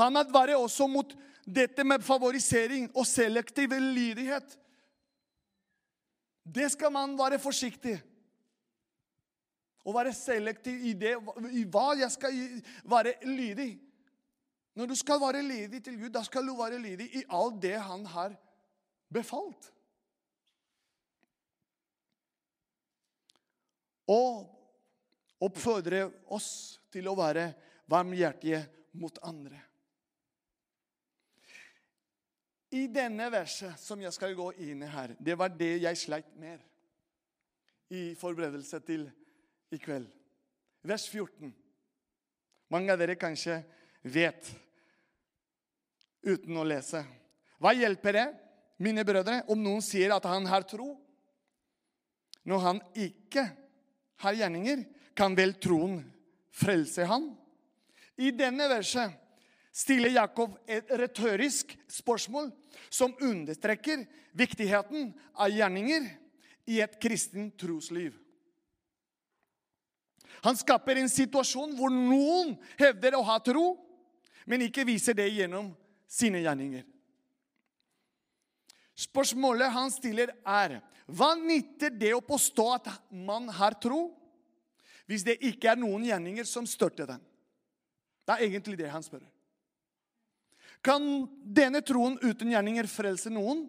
Han 0.00 0.16
advarer 0.16 0.56
også 0.56 0.88
mot 0.88 1.12
dette 1.44 1.84
med 1.84 2.04
favorisering 2.04 2.88
og 2.94 3.06
selektiv 3.08 3.74
lydighet. 3.76 4.56
Det 6.42 6.70
skal 6.72 6.92
man 6.94 7.14
være 7.18 7.38
forsiktig 7.42 7.98
å 9.82 9.92
være 9.94 10.14
selektiv 10.14 10.84
i 10.86 10.92
det, 10.94 11.16
i 11.58 11.64
hva 11.66 11.92
jeg 11.98 12.10
skal 12.14 12.38
være 12.88 13.16
lydig. 13.26 13.72
Når 14.78 14.88
du 14.88 14.94
skal 14.96 15.20
være 15.20 15.42
lydig 15.44 15.82
til 15.84 15.98
Gud, 16.00 16.12
da 16.14 16.22
skal 16.24 16.46
du 16.46 16.54
være 16.56 16.80
lydig 16.80 17.10
i 17.18 17.24
alt 17.28 17.60
det 17.62 17.76
Han 17.82 18.06
har 18.08 18.38
befalt. 19.12 19.68
Og 24.12 24.48
oppfordre 25.42 26.06
oss 26.34 26.80
til 26.92 27.08
å 27.08 27.16
være 27.18 27.50
varmhjertige 27.90 28.62
mot 29.00 29.18
andre. 29.26 29.60
I 32.72 32.86
denne 32.88 33.26
verset 33.32 33.76
som 33.80 34.00
jeg 34.00 34.14
skal 34.16 34.34
gå 34.36 34.48
inn 34.64 34.84
i 34.84 34.88
her, 34.88 35.12
det 35.20 35.36
var 35.36 35.52
det 35.52 35.74
jeg 35.82 35.98
sleit 36.00 36.30
mer 36.40 36.62
i 37.92 38.14
forberedelse 38.16 38.80
til 38.86 39.04
i 39.72 39.80
kveld. 39.80 40.08
Vers 40.88 41.04
14. 41.10 41.52
Mange 42.72 42.94
av 42.94 43.00
dere 43.00 43.18
kanskje 43.20 43.58
vet 44.08 44.48
uten 46.24 46.56
å 46.56 46.64
lese. 46.64 47.02
Hva 47.60 47.74
hjelper 47.76 48.16
det, 48.16 48.26
mine 48.78 49.04
brødre, 49.04 49.42
om 49.50 49.58
noen 49.60 49.82
sier 49.84 50.14
at 50.14 50.26
han 50.28 50.46
har 50.48 50.64
tro, 50.68 50.94
når 52.48 52.64
han 52.64 52.80
ikke 52.98 53.44
har 54.24 54.38
gjerninger? 54.38 54.84
Kan 55.16 55.36
vel 55.36 55.54
troen 55.60 55.98
frelse 56.56 57.04
han? 57.06 57.28
I 58.16 58.32
denne 58.32 58.68
verset 58.70 59.12
stiller 59.72 60.12
Jakob 60.16 60.54
et 60.68 60.88
retorisk 61.00 61.72
spørsmål 61.90 62.50
som 62.92 63.14
understreker 63.20 64.04
viktigheten 64.36 65.12
av 65.32 65.52
gjerninger 65.52 66.08
i 66.68 66.80
et 66.84 66.98
kristent 67.00 67.56
trosliv. 67.60 68.14
Han 70.42 70.58
skaper 70.58 70.98
en 70.98 71.10
situasjon 71.10 71.76
hvor 71.78 71.92
noen 71.92 72.56
hevder 72.80 73.14
å 73.16 73.24
ha 73.26 73.38
tro, 73.44 73.76
men 74.48 74.64
ikke 74.66 74.86
viser 74.88 75.14
det 75.14 75.28
gjennom 75.30 75.70
sine 76.10 76.42
gjerninger. 76.42 76.82
Spørsmålet 79.02 79.72
han 79.74 79.90
stiller, 79.90 80.30
er 80.46 80.78
hva 81.10 81.32
nytter 81.38 81.90
det 81.90 82.12
å 82.14 82.22
påstå 82.24 82.66
at 82.76 82.90
man 83.10 83.48
har 83.52 83.74
tro, 83.82 84.06
hvis 85.10 85.24
det 85.26 85.40
ikke 85.42 85.72
er 85.72 85.80
noen 85.80 86.04
gjerninger 86.06 86.46
som 86.48 86.68
støtter 86.68 87.10
den? 87.10 87.22
Det 88.22 88.36
er 88.36 88.44
egentlig 88.46 88.78
det 88.78 88.90
han 88.92 89.02
spør. 89.02 89.24
Kan 90.82 91.26
denne 91.42 91.82
troen 91.86 92.16
uten 92.22 92.50
gjerninger 92.52 92.88
frelse 92.90 93.30
noen? 93.30 93.66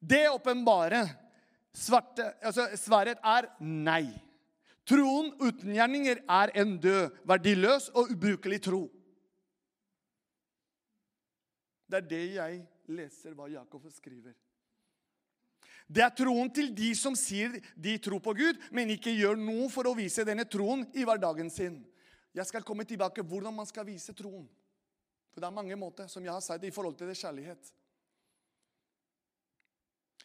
Det 0.00 0.26
åpenbare 0.28 1.02
altså 1.76 2.68
svaret 2.80 3.20
er 3.20 3.50
nei. 3.60 4.06
Troen 4.86 5.32
uten 5.40 5.74
gjerninger 5.74 6.22
er 6.30 6.52
en 6.62 6.76
død, 6.80 7.16
verdiløs 7.26 7.90
og 7.96 8.12
ubrukelig 8.14 8.60
tro. 8.64 8.84
Det 11.90 12.00
er 12.00 12.08
det 12.10 12.24
jeg 12.36 12.62
leser 12.88 13.34
hva 13.36 13.48
Jakob 13.50 13.86
skriver. 13.92 14.34
Det 15.86 16.02
er 16.02 16.14
troen 16.18 16.48
til 16.50 16.72
de 16.74 16.90
som 16.98 17.14
sier 17.18 17.60
de 17.78 17.94
tror 18.02 18.18
på 18.22 18.34
Gud, 18.34 18.58
men 18.74 18.90
ikke 18.90 19.14
gjør 19.14 19.38
noe 19.38 19.68
for 19.70 19.86
å 19.86 19.94
vise 19.94 20.24
denne 20.26 20.46
troen 20.50 20.82
i 20.98 21.06
hverdagen 21.06 21.50
sin. 21.52 21.78
Jeg 22.34 22.48
skal 22.50 22.66
komme 22.66 22.84
tilbake 22.84 23.24
hvordan 23.24 23.54
man 23.54 23.68
skal 23.68 23.86
vise 23.86 24.14
troen. 24.16 24.48
For 25.32 25.40
Det 25.40 25.46
er 25.46 25.54
mange 25.54 25.76
måter, 25.76 26.08
som 26.08 26.24
jeg 26.24 26.32
har 26.32 26.42
sagt, 26.42 26.64
i 26.64 26.72
forhold 26.74 26.96
til 26.98 27.06
det 27.06 27.18
kjærlighet. 27.20 27.72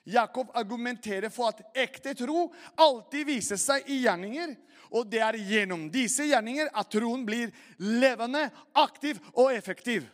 Jakob 0.04 0.50
argumenterer 0.58 1.30
for 1.30 1.52
at 1.52 1.62
ekte 1.78 2.15
tro 2.17 2.47
alltid 2.80 3.28
viser 3.28 3.60
seg 3.62 3.86
i 3.91 4.02
gjerninger. 4.06 4.56
Og 4.91 5.06
det 5.08 5.21
er 5.24 5.38
gjennom 5.38 5.86
disse 5.93 6.26
gjerninger 6.26 6.71
at 6.74 6.89
troen 6.91 7.21
blir 7.28 7.52
levende, 7.78 8.47
aktiv 8.74 9.19
og 9.36 9.54
effektiv. 9.54 10.08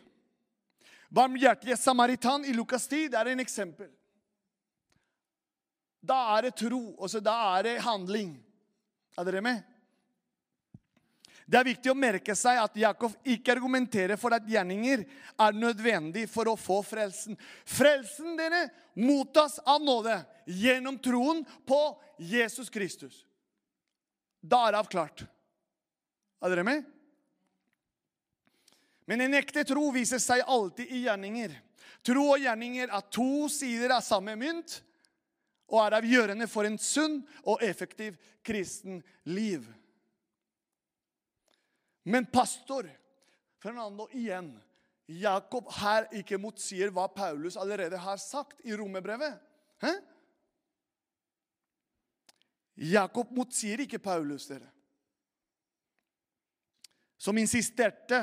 Barmhjertige 1.08 1.76
samaritan 1.76 2.44
i 2.44 2.52
Lukas 2.52 2.88
10 2.88 3.08
det 3.08 3.18
er 3.20 3.32
en 3.32 3.40
eksempel. 3.40 3.88
Da 6.04 6.18
er 6.36 6.48
det 6.48 6.58
tro, 6.60 6.94
og 6.94 7.10
da 7.24 7.36
er 7.58 7.66
det 7.66 7.80
handling. 7.82 8.36
Er 9.18 9.26
dere 9.26 9.42
med? 9.42 9.64
Det 11.48 11.56
er 11.56 11.64
viktig 11.64 11.88
å 11.88 11.96
merke 11.96 12.34
seg 12.36 12.58
at 12.60 12.76
Jakob 12.76 13.14
ikke 13.24 13.54
argumenterer 13.54 14.20
for 14.20 14.36
at 14.36 14.44
gjerninger 14.44 15.06
er 15.40 15.56
nødvendig 15.56 16.26
for 16.28 16.50
å 16.52 16.58
få 16.60 16.82
frelsen. 16.84 17.38
Frelsen 17.64 18.36
dere 18.36 18.66
mottas 19.00 19.56
av 19.64 19.80
nåde 19.80 20.18
gjennom 20.44 20.98
troen 21.00 21.40
på 21.66 21.80
Jesus 22.20 22.68
Kristus. 22.68 23.24
Da 24.44 24.66
er 24.66 24.76
det 24.76 24.82
avklart. 24.84 25.24
Er 26.44 26.52
dere 26.52 26.66
med? 26.68 26.84
Men 29.08 29.24
en 29.24 29.38
ekte 29.38 29.64
tro 29.64 29.88
viser 29.94 30.20
seg 30.20 30.44
alltid 30.44 30.90
i 30.92 31.06
gjerninger. 31.06 31.54
Tro 32.04 32.26
og 32.34 32.42
gjerninger 32.42 32.92
er 32.92 33.08
to 33.12 33.48
sider 33.52 33.94
av 33.96 34.04
samme 34.04 34.34
mynt 34.36 34.82
og 35.68 35.80
er 35.82 35.98
avgjørende 35.98 36.48
for 36.48 36.68
en 36.68 36.78
sunn 36.80 37.18
og 37.42 37.64
effektiv 37.64 38.16
kristen 38.44 39.00
liv. 39.28 39.64
Men 42.08 42.28
pastor 42.32 42.88
Fernando 43.60 44.06
igjen 44.16 44.52
Jakob 45.08 45.70
her 45.78 46.06
ikke 46.20 46.36
motsier 46.40 46.92
hva 46.92 47.06
Paulus 47.08 47.56
allerede 47.56 47.96
har 48.00 48.20
sagt 48.20 48.60
i 48.68 48.76
romerbrevet. 48.76 49.40
Jakob 52.78 53.32
motsier 53.34 53.80
ikke 53.82 53.98
Paulus, 53.98 54.46
dere. 54.50 54.68
Som 57.18 57.40
insisterte 57.40 58.20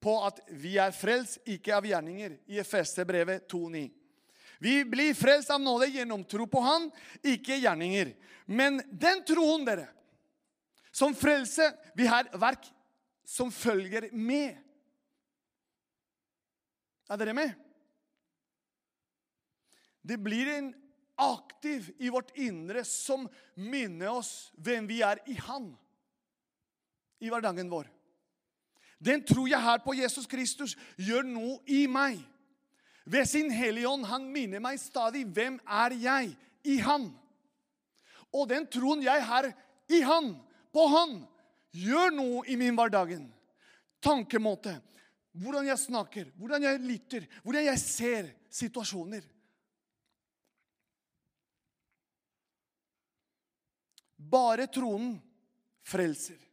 på 0.00 0.16
at 0.24 0.40
vi 0.48 0.76
er 0.80 0.94
frelst, 0.96 1.40
ikke 1.48 1.74
av 1.76 1.86
gjerninger, 1.86 2.38
i 2.48 2.60
Efeserbrevet 2.62 3.46
2,9. 3.50 3.86
Vi 4.60 4.74
blir 4.84 5.16
frelst 5.16 5.52
av 5.52 5.60
nåde 5.60 5.88
gjennom 5.88 6.24
tro 6.28 6.44
på 6.48 6.60
Han, 6.60 6.90
ikke 7.24 7.56
gjerninger. 7.62 8.12
Men 8.44 8.80
den 8.92 9.22
troen, 9.28 9.64
dere, 9.64 9.86
som 10.92 11.14
frelse, 11.16 11.70
vi 11.96 12.08
har 12.10 12.28
verk 12.40 12.66
som 13.24 13.52
følger 13.54 14.10
med. 14.12 14.58
Er 17.10 17.20
dere 17.20 17.34
med? 17.36 17.54
Det 20.02 20.18
blir 20.20 20.48
en 20.56 20.72
aktiv 21.20 21.90
i 21.98 22.08
vårt 22.12 22.32
indre 22.40 22.84
som 22.88 23.28
minner 23.54 24.12
oss 24.16 24.50
hvem 24.56 24.88
vi 24.88 25.00
er 25.04 25.20
i 25.28 25.36
Han 25.46 25.70
i 27.20 27.28
hverdagen 27.28 27.68
vår. 27.70 27.88
Den 29.00 29.24
tror 29.24 29.48
jeg 29.48 29.62
her 29.64 29.80
på 29.80 29.94
Jesus 29.96 30.28
Kristus 30.28 30.76
gjør 31.00 31.24
noe 31.24 31.56
i 31.64 31.86
meg. 31.88 32.20
Ved 33.08 33.24
sin 33.26 33.50
Hellige 33.50 33.88
Ånd. 33.88 34.04
Han 34.06 34.28
minner 34.32 34.60
meg 34.62 34.78
stadig 34.80 35.24
hvem 35.24 35.56
er 35.64 35.96
jeg 35.96 36.34
i 36.68 36.76
Han. 36.84 37.08
Og 38.36 38.46
den 38.50 38.68
troen 38.70 39.02
jeg 39.02 39.24
har 39.26 39.48
i 39.90 40.02
Han, 40.06 40.34
på 40.70 40.84
Han, 40.92 41.16
gjør 41.74 42.12
noe 42.14 42.44
i 42.46 42.58
min 42.60 42.76
hverdagen. 42.76 43.24
Tankemåte. 44.04 44.76
Hvordan 45.40 45.66
jeg 45.70 45.78
snakker, 45.78 46.30
hvordan 46.36 46.64
jeg 46.66 46.82
lytter, 46.82 47.26
hvordan 47.42 47.64
jeg 47.64 47.80
ser 47.80 48.30
situasjoner. 48.50 49.24
Bare 54.30 54.66
troen 54.70 55.14
frelser. 55.86 56.49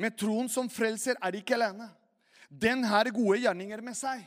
Men 0.00 0.14
troen 0.16 0.48
som 0.48 0.68
frelser, 0.72 1.18
er 1.20 1.36
ikke 1.36 1.58
alene. 1.58 1.90
Den 2.48 2.86
har 2.88 3.10
gode 3.12 3.42
gjerninger 3.42 3.82
med 3.84 3.98
seg. 3.98 4.22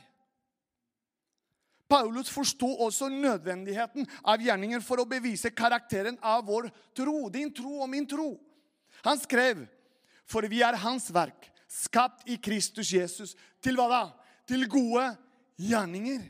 Paulus 1.90 2.30
forsto 2.32 2.70
også 2.86 3.10
nødvendigheten 3.12 4.06
av 4.24 4.42
gjerninger 4.42 4.80
for 4.82 5.02
å 5.02 5.08
bevise 5.08 5.52
karakteren 5.52 6.16
av 6.24 6.46
vår 6.46 6.70
tro. 6.96 7.26
Din 7.30 7.52
tro 7.54 7.82
og 7.82 7.90
min 7.90 8.06
tro. 8.08 8.32
Han 9.04 9.20
skrev, 9.20 9.66
for 10.24 10.46
vi 10.48 10.62
er 10.64 10.78
hans 10.80 11.10
verk, 11.12 11.50
skapt 11.68 12.24
i 12.30 12.38
Kristus 12.40 12.94
Jesus. 12.94 13.34
Til 13.60 13.76
hva 13.76 13.90
da? 13.90 14.02
Til 14.48 14.64
gode 14.70 15.10
gjerninger. 15.60 16.22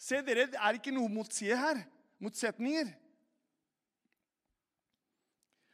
Se, 0.00 0.20
dere, 0.26 0.46
det 0.52 0.60
er 0.60 0.78
ikke 0.78 0.94
noe 0.94 1.10
motside 1.12 1.58
her. 1.58 1.82
Motsetninger 2.20 2.92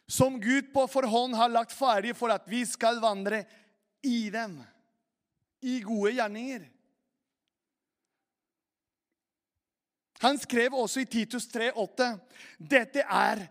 som 0.06 0.40
Gud 0.40 0.72
på 0.72 0.86
forhånd 0.88 1.34
har 1.34 1.50
lagt 1.50 1.74
ferdig 1.74 2.14
for 2.16 2.30
at 2.34 2.46
vi 2.50 2.62
skal 2.66 3.00
vandre 3.02 3.42
i 4.06 4.30
dem. 4.30 4.60
I 5.66 5.80
gode 5.82 6.12
gjerninger. 6.14 6.66
Han 10.22 10.38
skrev 10.38 10.74
også 10.74 11.02
i 11.02 11.08
Titus 11.10 11.48
3,8.: 11.52 12.12
Dette 12.58 13.02
er 13.02 13.42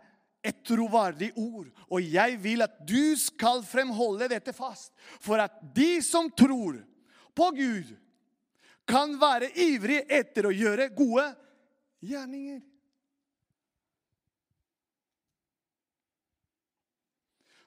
et 0.45 0.61
troverdig 0.65 1.31
ord, 1.35 1.67
og 1.89 2.01
jeg 2.01 2.37
vil 2.41 2.61
at 2.65 2.77
du 2.87 3.15
skal 3.17 3.63
fremholde 3.65 4.29
dette 4.29 4.53
fast, 4.53 4.93
for 5.21 5.41
at 5.41 5.57
de 5.75 5.97
som 6.05 6.29
tror 6.31 6.77
på 7.35 7.49
Gud, 7.57 7.95
kan 8.85 9.15
være 9.17 9.49
ivrige 9.57 10.05
etter 10.13 10.45
å 10.45 10.53
gjøre 10.53 10.91
gode 10.93 11.25
gjerninger. 12.05 12.61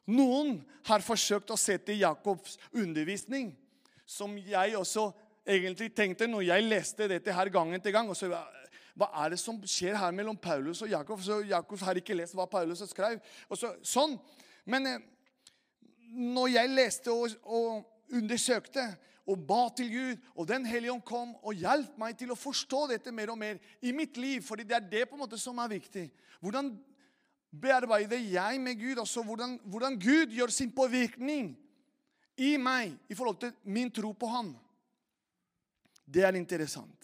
Noen 0.09 0.63
har 0.89 1.05
forsøkt 1.05 1.51
å 1.53 1.59
sette 1.61 1.97
Jakobs 1.99 2.57
undervisning, 2.73 3.51
som 4.09 4.37
jeg 4.41 4.77
også 4.79 5.11
egentlig 5.49 5.91
tenkte 5.97 6.29
når 6.29 6.47
jeg 6.47 6.65
leste 6.65 7.09
dette 7.11 7.35
her 7.35 7.51
gang 7.53 7.75
etter 7.77 7.93
gang. 7.93 8.09
og 8.09 8.17
så, 8.17 8.31
Hva 8.97 9.11
er 9.25 9.35
det 9.35 9.41
som 9.41 9.61
skjer 9.69 9.99
her 10.01 10.15
mellom 10.17 10.37
Paulus 10.37 10.83
og 10.83 10.89
Jakob? 10.93 11.21
Så 11.23 11.43
Jakob 11.49 11.81
har 11.85 12.01
ikke 12.01 12.17
lest 12.17 12.37
hva 12.37 12.49
Paulus 12.49 12.83
skrev. 12.89 13.21
Og 13.49 13.61
så, 13.61 13.75
sånn. 13.85 14.17
Men 14.65 14.89
eh, 14.89 15.05
når 16.09 16.55
jeg 16.55 16.73
leste 16.73 17.13
og, 17.13 17.37
og 17.45 18.17
undersøkte 18.17 18.89
og 19.29 19.45
ba 19.45 19.67
til 19.77 19.91
Gud, 19.93 20.29
og 20.41 20.49
Den 20.49 20.65
hellige 20.67 20.93
ånd 20.93 21.05
kom 21.05 21.35
og 21.43 21.53
hjalp 21.53 21.99
meg 22.01 22.17
til 22.17 22.33
å 22.33 22.39
forstå 22.39 22.87
dette 22.95 23.13
mer 23.13 23.29
og 23.29 23.37
mer 23.37 23.59
i 23.85 23.93
mitt 23.93 24.17
liv, 24.17 24.41
fordi 24.41 24.65
det 24.65 24.77
er 24.79 24.89
det 24.89 25.09
på 25.09 25.19
en 25.19 25.25
måte 25.27 25.41
som 25.41 25.59
er 25.61 25.69
viktig. 25.69 26.07
Hvordan 26.41 26.73
bearbeider 27.51 28.21
jeg 28.21 28.61
med 28.61 28.79
Gud? 28.81 28.99
Altså 28.99 29.23
hvordan, 29.25 29.59
hvordan 29.65 29.99
Gud 30.01 30.35
gjør 30.35 30.53
sin 30.53 30.73
påvirkning 30.73 31.55
i 32.39 32.55
meg 32.61 32.95
i 33.11 33.17
forhold 33.19 33.41
til 33.43 33.55
min 33.65 33.91
tro 33.91 34.13
på 34.15 34.31
Han. 34.31 34.53
Det 36.09 36.25
er 36.25 36.39
interessant. 36.39 36.95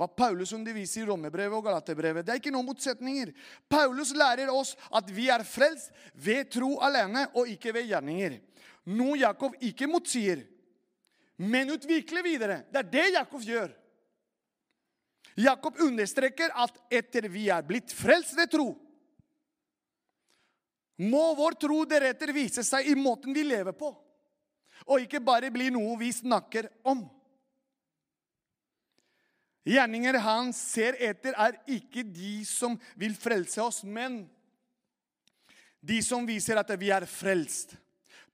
Hva 0.00 0.08
Paulus 0.08 0.54
underviser 0.56 1.02
i 1.02 1.08
Rommebrevet 1.10 1.58
og 1.58 1.66
Galaterbrevet, 1.66 2.24
det 2.24 2.32
er 2.32 2.38
ikke 2.40 2.52
noen 2.54 2.70
motsetninger. 2.70 3.34
Paulus 3.68 4.14
lærer 4.16 4.48
oss 4.48 4.72
at 4.96 5.10
vi 5.12 5.28
er 5.28 5.44
frelst 5.44 5.92
ved 6.16 6.48
tro 6.52 6.78
alene 6.80 7.26
og 7.36 7.50
ikke 7.52 7.74
ved 7.76 7.90
gjerninger. 7.90 8.38
Noe 8.96 9.18
Jakob 9.20 9.58
ikke 9.60 9.88
motsier, 9.90 10.40
men 11.36 11.74
utvikler 11.76 12.24
videre. 12.24 12.62
Det 12.72 12.80
er 12.80 12.88
det 12.94 13.06
Jakob 13.18 13.44
gjør. 13.44 13.74
Jakob 15.40 15.76
understreker 15.84 16.52
at 16.58 16.80
etter 16.90 17.28
vi 17.28 17.50
er 17.52 17.64
blitt 17.64 17.92
frelst 17.94 18.32
ved 18.36 18.50
tro, 18.52 18.72
må 21.00 21.22
vår 21.38 21.56
tro 21.60 21.82
deretter 21.88 22.32
vise 22.36 22.64
seg 22.66 22.90
i 22.90 22.96
måten 22.98 23.32
vi 23.36 23.44
lever 23.46 23.72
på, 23.76 23.88
og 24.90 25.04
ikke 25.04 25.22
bare 25.24 25.52
bli 25.52 25.70
noe 25.72 25.96
vi 26.00 26.10
snakker 26.12 26.68
om. 26.88 27.06
Gjerninger 29.70 30.16
han 30.24 30.52
ser 30.56 30.96
etter, 31.00 31.36
er 31.36 31.58
ikke 31.68 32.04
de 32.04 32.40
som 32.48 32.78
vil 32.98 33.14
frelse 33.16 33.60
oss, 33.62 33.82
men 33.84 34.22
de 35.80 36.00
som 36.04 36.26
viser 36.28 36.60
at 36.60 36.72
vi 36.80 36.90
er 36.92 37.06
frelst. 37.08 37.76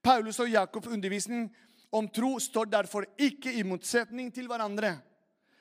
Paulus 0.02 0.38
og 0.42 0.50
Jakobs 0.50 0.90
undervisning 0.90 1.48
om 1.94 2.08
tro 2.10 2.36
står 2.42 2.70
derfor 2.70 3.06
ikke 3.18 3.52
i 3.54 3.64
motsetning 3.66 4.30
til 4.34 4.46
hverandre, 4.50 4.96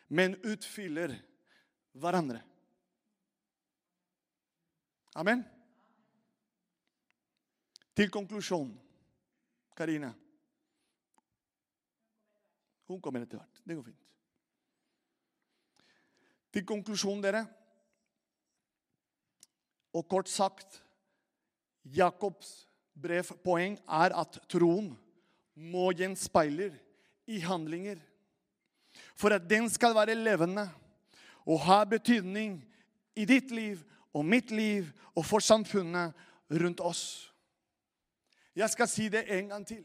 men 0.10 0.38
utfyller 0.46 1.14
hverandre. 1.98 2.42
Amen. 5.16 5.46
Til 7.96 8.12
konklusjon. 8.12 8.74
Karine. 9.76 10.14
Hun 12.88 13.02
kommer 13.02 13.24
etter 13.24 13.40
hvert. 13.40 13.62
Det 13.66 13.76
går 13.76 13.88
fint. 13.88 14.02
Til 16.56 16.66
konklusjon, 16.68 17.24
dere. 17.24 17.46
Og 19.96 20.08
kort 20.12 20.30
sagt 20.32 20.82
Jakobs 21.96 22.66
brevpoeng 22.96 23.78
er 23.86 24.16
at 24.16 24.40
troen 24.52 24.94
må 25.56 25.90
gjenspeiler 25.96 26.74
i 27.28 27.40
handlinger. 27.44 28.00
For 29.16 29.36
at 29.36 29.48
den 29.50 29.68
skal 29.72 29.96
være 29.96 30.16
levende 30.16 30.68
og 31.46 31.62
ha 31.68 31.84
betydning 31.88 32.58
i 33.16 33.26
ditt 33.28 33.52
liv 33.52 33.84
og 34.16 34.26
mitt 34.26 34.52
liv 34.52 34.90
og 35.16 35.26
for 35.28 35.44
samfunnet 35.44 36.16
rundt 36.52 36.82
oss. 36.84 37.35
Jeg 38.56 38.72
skal 38.72 38.88
si 38.88 39.10
det 39.12 39.26
en 39.36 39.50
gang 39.52 39.66
til. 39.68 39.84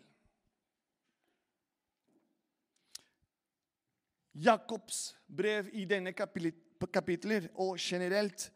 Jakobs 4.35 5.17
brev 5.27 5.69
i 5.75 5.85
denne 5.85 6.13
kapitler 6.15 7.51
og 7.59 7.77
generelt 7.83 8.51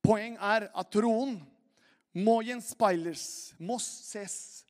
Poeng 0.00 0.38
er 0.40 0.70
at 0.72 0.88
troen 0.94 1.34
må 2.16 2.38
gjenspeiles, 2.42 3.52
må 3.60 3.76
ses 3.82 4.64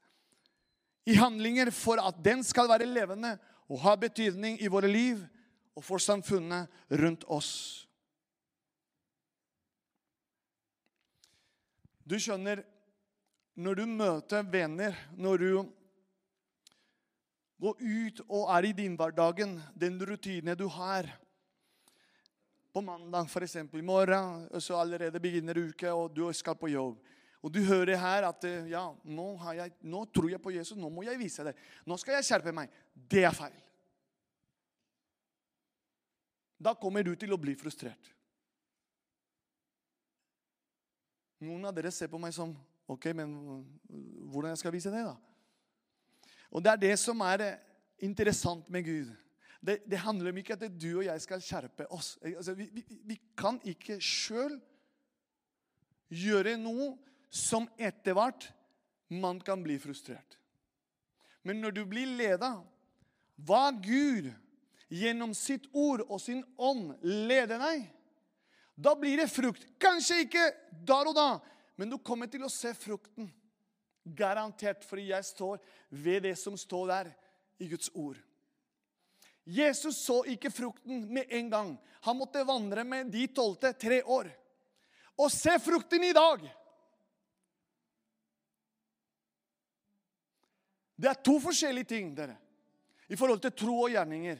i 1.09 1.15
handlinger 1.17 1.71
for 1.73 2.03
at 2.03 2.19
den 2.25 2.43
skal 2.45 2.69
være 2.69 2.89
levende 2.89 3.37
og 3.71 3.79
ha 3.85 3.95
betydning 4.01 4.59
i 4.61 4.69
våre 4.69 4.91
liv 4.91 5.23
og 5.79 5.85
for 5.87 6.03
samfunnet 6.03 6.69
rundt 6.91 7.25
oss. 7.31 7.53
Du 12.05 12.19
skjønner, 12.19 12.65
når 13.61 13.81
du 13.81 13.85
møter 13.87 14.47
venner, 14.49 14.97
når 15.21 15.43
du 15.43 15.53
går 17.61 17.81
ut 17.81 18.23
og 18.27 18.47
er 18.57 18.71
i 18.71 18.77
din 18.77 18.97
hverdagen, 18.97 19.59
den 19.77 20.01
rutine 20.01 20.57
du 20.57 20.67
har 20.69 21.09
På 22.71 22.79
mandag, 22.81 23.27
f.eks. 23.27 23.57
i 23.57 23.81
morgen, 23.83 24.45
så 24.63 24.77
allerede 24.79 25.19
begynner 25.21 25.59
uka, 25.59 25.91
og 25.91 26.13
du 26.15 26.29
skal 26.33 26.55
på 26.55 26.69
jobb. 26.71 27.01
Og 27.43 27.51
du 27.51 27.59
hører 27.67 27.99
her 27.99 28.29
at 28.29 28.45
ja, 28.71 28.85
nå, 29.03 29.25
jeg, 29.57 29.73
nå 29.83 30.05
tror 30.15 30.29
jeg 30.31 30.39
på 30.39 30.53
Jesus, 30.55 30.79
nå 30.79 30.87
må 30.87 31.03
jeg 31.03 31.19
vise 31.19 31.49
det. 31.49 31.57
Nå 31.83 31.99
skal 31.99 32.21
jeg 32.21 32.29
skjerpe 32.29 32.55
meg. 32.55 32.71
Det 32.95 33.25
er 33.27 33.35
feil. 33.35 33.59
Da 36.63 36.77
kommer 36.79 37.03
du 37.03 37.17
til 37.19 37.35
å 37.35 37.41
bli 37.43 37.57
frustrert. 37.59 38.13
Noen 41.43 41.67
av 41.67 41.75
dere 41.75 41.91
ser 41.91 42.13
på 42.13 42.23
meg 42.23 42.37
som 42.37 42.55
Ok, 42.91 43.11
men 43.15 43.35
hvordan 44.31 44.55
jeg 44.55 44.63
skal 44.63 44.75
vise 44.75 44.93
det, 44.93 45.03
da? 45.07 45.15
Og 46.51 46.63
det 46.65 46.73
er 46.73 46.81
det 46.83 46.95
som 46.99 47.21
er 47.23 47.45
interessant 48.03 48.67
med 48.73 48.85
Gud. 48.85 49.13
Det, 49.61 49.79
det 49.87 50.01
handler 50.03 50.33
om 50.33 50.41
ikke 50.41 50.57
at 50.57 50.65
du 50.73 50.89
og 50.97 51.05
jeg 51.05 51.23
skal 51.23 51.43
skjerpe 51.45 51.87
oss. 51.93 52.17
Altså, 52.25 52.57
vi, 52.59 52.71
vi, 52.73 52.85
vi, 53.13 53.19
kan 53.39 53.61
ikke 53.69 54.01
sjøl 54.03 54.57
gjøre 56.11 56.57
noe 56.59 56.95
som 57.31 57.69
etter 57.79 58.17
hvert 58.17 58.49
man 59.13 59.39
kan 59.45 59.63
bli 59.63 59.77
frustrert. 59.79 60.39
Men 61.47 61.61
når 61.63 61.77
du 61.77 61.85
blir 61.89 62.09
leda, 62.19 62.57
hva 63.47 63.69
Gud 63.73 64.33
gjennom 64.91 65.33
sitt 65.37 65.69
ord 65.77 66.03
og 66.09 66.19
sin 66.21 66.43
ånd 66.59 66.97
leder 67.05 67.61
deg, 67.61 67.87
da 68.81 68.97
blir 68.97 69.21
det 69.21 69.31
frukt. 69.31 69.63
Kanskje 69.81 70.25
ikke 70.25 70.47
der 70.89 71.11
og 71.13 71.17
da, 71.17 71.29
men 71.81 71.89
du 71.89 71.97
kommer 72.05 72.29
til 72.29 72.43
å 72.45 72.53
se 72.53 72.75
frukten. 72.77 73.31
Garantert, 74.05 74.83
fordi 74.85 75.07
jeg 75.15 75.25
står 75.25 75.63
ved 75.89 76.27
det 76.27 76.35
som 76.37 76.59
står 76.61 76.91
der 76.91 77.09
i 77.57 77.71
Guds 77.71 77.89
ord. 77.97 78.19
Jesus 79.49 80.03
så 80.05 80.19
ikke 80.29 80.53
frukten 80.53 81.07
med 81.09 81.33
en 81.33 81.49
gang. 81.49 81.73
Han 82.05 82.21
måtte 82.21 82.45
vandre 82.45 82.85
med 82.85 83.09
de 83.09 83.25
tolvte 83.33 83.73
tre 83.81 84.03
år. 84.05 84.29
Og 85.17 85.33
se 85.33 85.57
frukten 85.65 86.05
i 86.05 86.13
dag! 86.13 86.45
Det 91.01 91.09
er 91.09 91.25
to 91.25 91.41
forskjellige 91.41 91.95
ting 91.97 92.13
dere, 92.13 92.37
i 93.09 93.17
forhold 93.17 93.41
til 93.41 93.57
tro 93.57 93.83
og 93.87 93.95
gjerninger. 93.95 94.37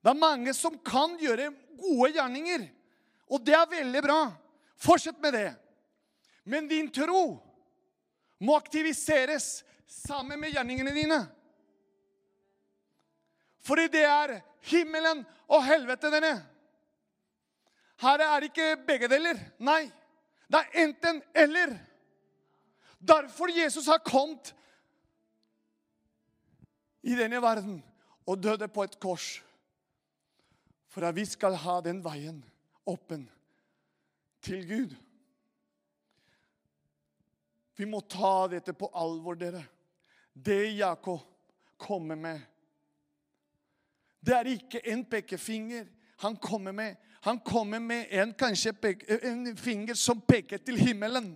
Det 0.00 0.14
er 0.16 0.22
mange 0.24 0.56
som 0.56 0.80
kan 0.80 1.20
gjøre 1.20 1.52
gode 1.76 2.14
gjerninger, 2.16 2.70
og 3.28 3.44
det 3.44 3.52
er 3.52 3.74
veldig 3.80 4.08
bra. 4.08 4.22
Fortsett 4.80 5.20
med 5.20 5.36
det. 5.36 5.50
Men 6.44 6.68
din 6.68 6.90
tro 6.92 7.38
må 8.40 8.56
aktiviseres 8.56 9.64
sammen 9.86 10.40
med 10.40 10.54
gjerningene 10.54 10.94
dine. 10.94 11.20
Fordi 13.60 13.88
det 13.92 14.04
er 14.08 14.38
himmelen 14.70 15.24
og 15.50 15.64
helvete, 15.66 16.10
denne. 16.12 16.32
Her 18.00 18.24
er 18.24 18.40
det 18.40 18.48
ikke 18.50 18.70
begge 18.86 19.10
deler. 19.12 19.36
Nei, 19.60 19.82
det 20.48 20.62
er 20.62 20.86
enten-eller. 20.86 21.74
Derfor 23.00 23.52
Jesus 23.52 23.86
har 23.86 24.00
kommet 24.04 24.54
i 27.02 27.16
denne 27.16 27.40
verden 27.42 27.78
og 28.28 28.40
døde 28.42 28.68
på 28.68 28.84
et 28.84 28.96
kors. 29.00 29.28
For 30.90 31.04
at 31.06 31.16
vi 31.16 31.24
skal 31.28 31.54
ha 31.60 31.78
den 31.84 32.00
veien 32.04 32.40
åpen 32.88 33.28
til 34.42 34.64
Gud. 34.68 34.96
Vi 37.80 37.86
må 37.88 38.02
ta 38.04 38.44
dette 38.52 38.74
på 38.76 38.90
alvor, 38.92 39.38
dere. 39.40 39.62
Det 40.32 40.66
Jakob 40.76 41.22
kommer 41.80 42.16
med, 42.16 42.42
det 44.20 44.34
er 44.36 44.50
ikke 44.52 44.82
en 44.92 45.00
pekefinger 45.08 45.86
han 46.20 46.36
kommer 46.36 46.76
med. 46.76 46.98
Han 47.24 47.40
kommer 47.40 47.80
med 47.80 48.12
en, 48.12 48.34
kanskje 48.36 48.74
en 49.22 49.56
finger 49.56 49.96
som 49.96 50.20
peker 50.20 50.60
til 50.60 50.76
himmelen. 50.76 51.32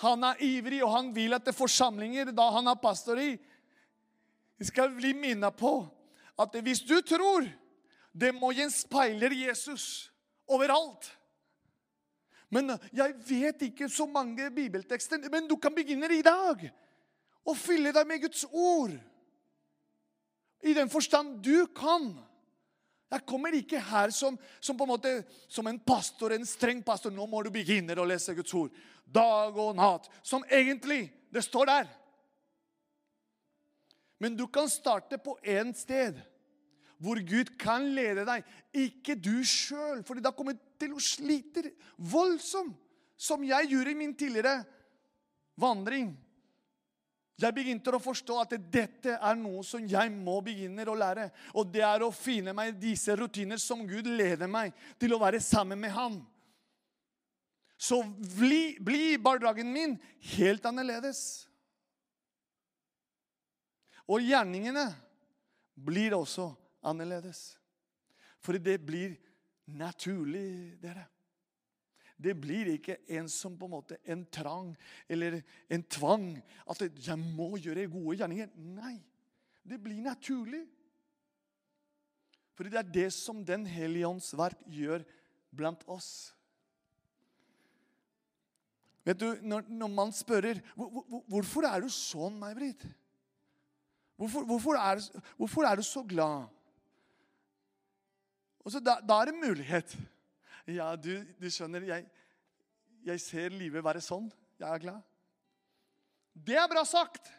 Han 0.00 0.24
er 0.24 0.40
ivrig, 0.40 0.80
og 0.80 0.94
han 0.96 1.12
vil 1.12 1.36
at 1.36 1.44
det 1.44 1.58
forsamlinger 1.60 2.32
da 2.32 2.48
han 2.56 2.72
er 2.72 2.80
pastor 2.80 3.20
i, 3.20 3.34
skal 4.64 4.96
bli 4.96 5.12
minnet 5.12 5.60
på 5.60 5.74
at 6.40 6.56
hvis 6.64 6.80
du 6.88 6.96
tror 7.04 7.44
det 8.16 8.32
må 8.32 8.54
gjenspeile 8.56 9.28
Jesus 9.44 10.08
overalt 10.48 11.19
men 12.50 12.74
jeg 12.92 13.14
vet 13.28 13.62
ikke 13.68 13.88
så 13.88 14.06
mange 14.10 14.48
bibeltekster. 14.50 15.22
Men 15.30 15.46
du 15.48 15.54
kan 15.56 15.74
begynne 15.74 16.10
i 16.10 16.24
dag 16.26 16.64
å 17.46 17.54
fylle 17.54 17.92
deg 17.94 18.08
med 18.10 18.24
Guds 18.24 18.42
ord. 18.50 18.96
I 20.66 20.74
den 20.76 20.90
forstand 20.92 21.38
du 21.46 21.68
kan. 21.76 22.10
Jeg 23.10 23.26
kommer 23.26 23.54
ikke 23.54 23.80
her 23.82 24.10
som, 24.14 24.36
som, 24.60 24.78
en 24.82 24.90
måte, 24.90 25.14
som 25.50 25.66
en 25.66 25.78
pastor, 25.78 26.34
en 26.34 26.46
streng 26.46 26.82
pastor. 26.86 27.14
Nå 27.14 27.26
må 27.30 27.42
du 27.46 27.52
begynne 27.54 27.94
å 27.98 28.06
lese 28.06 28.34
Guds 28.38 28.54
ord. 28.58 28.74
Dag 29.06 29.56
og 29.58 29.78
natt. 29.78 30.10
Som 30.22 30.44
egentlig 30.50 31.04
det 31.30 31.46
står 31.46 31.70
der. 31.70 31.88
Men 34.20 34.34
du 34.36 34.44
kan 34.52 34.68
starte 34.70 35.18
på 35.22 35.38
én 35.42 35.70
sted 35.74 36.18
hvor 37.00 37.20
Gud 37.24 37.54
kan 37.60 37.86
lede 37.96 38.26
deg. 38.28 38.44
Ikke 38.76 39.16
du 39.16 39.40
sjøl, 39.46 40.02
for 40.06 40.20
da 40.20 40.32
kommer 40.36 40.56
du 40.56 40.62
til 40.80 40.94
å 40.96 41.02
slite 41.02 41.64
voldsomt, 41.96 42.76
som 43.20 43.42
jeg 43.44 43.68
gjorde 43.72 43.92
i 43.92 43.98
min 43.98 44.14
tidligere 44.16 44.62
vandring. 45.60 46.12
Jeg 47.40 47.56
begynte 47.56 47.92
å 47.96 48.02
forstå 48.02 48.36
at 48.42 48.54
dette 48.72 49.14
er 49.16 49.36
noe 49.38 49.62
som 49.64 49.84
jeg 49.88 50.12
må 50.12 50.38
begynne 50.44 50.84
å 50.88 50.96
lære. 50.96 51.30
Og 51.56 51.70
det 51.72 51.84
er 51.86 52.04
å 52.04 52.12
finne 52.12 52.52
meg 52.56 52.76
disse 52.80 53.16
rutiner 53.16 53.60
som 53.60 53.86
Gud 53.88 54.08
leder 54.08 54.50
meg 54.50 54.76
til 55.00 55.16
å 55.16 55.20
være 55.20 55.40
sammen 55.40 55.80
med 55.80 55.94
Ham. 55.96 56.18
Så 57.80 58.02
blir 58.36 58.76
bli 58.84 59.14
hverdagen 59.16 59.72
min 59.72 59.96
helt 60.34 60.66
annerledes. 60.68 61.46
Og 64.04 64.20
gjerningene 64.26 64.90
blir 65.80 66.12
også 66.18 66.50
annerledes. 66.82 67.58
For 68.40 68.56
det 68.58 68.78
blir 68.86 69.16
naturlig, 69.66 70.76
dere. 70.82 71.06
Det 72.20 72.34
blir 72.36 72.74
ikke 72.74 72.98
en 73.16 73.28
som 73.32 73.54
på 73.56 73.64
en 73.64 73.72
måte 73.72 73.96
en 74.04 74.26
trang 74.28 74.74
eller 75.08 75.40
en 75.72 75.82
tvang. 75.82 76.42
At 76.68 76.82
'jeg 76.82 77.18
må 77.18 77.56
gjøre 77.56 77.88
gode 77.88 78.18
gjerninger'. 78.18 78.56
Nei, 78.56 79.02
det 79.64 79.82
blir 79.82 80.02
naturlig. 80.02 80.66
For 82.54 82.64
det 82.64 82.74
er 82.74 82.82
det 82.82 83.12
som 83.12 83.44
Den 83.44 83.64
hellige 83.66 84.06
ånds 84.06 84.36
verk 84.36 84.58
gjør 84.68 85.04
blant 85.56 85.82
oss. 85.88 86.34
Vet 89.04 89.18
du, 89.18 89.38
Når, 89.42 89.64
når 89.68 89.88
man 89.88 90.12
spør 90.12 90.60
hvor, 90.74 91.22
'Hvorfor 91.28 91.64
er 91.64 91.80
du 91.80 91.88
sånn, 91.88 92.38
May-Britt?' 92.38 92.86
Hvorfor, 94.20 94.44
hvorfor, 94.44 94.76
hvorfor 95.36 95.64
er 95.64 95.76
du 95.76 95.82
så 95.82 96.02
glad? 96.02 96.48
Og 98.64 98.74
så 98.74 98.80
da, 98.82 98.98
da 99.00 99.20
er 99.20 99.30
det 99.30 99.40
mulighet. 99.40 99.94
Ja, 100.68 100.92
du, 100.96 101.12
du 101.40 101.48
skjønner, 101.50 101.86
jeg, 101.88 102.06
jeg, 103.06 103.22
ser 103.22 103.54
livet 103.54 103.84
være 103.84 104.02
sånn. 104.04 104.28
Jeg 104.60 104.68
er 104.68 104.82
glad. 104.82 105.00
Det 106.34 106.56
er 106.60 106.68
bra 106.70 106.84
sagt. 106.86 107.30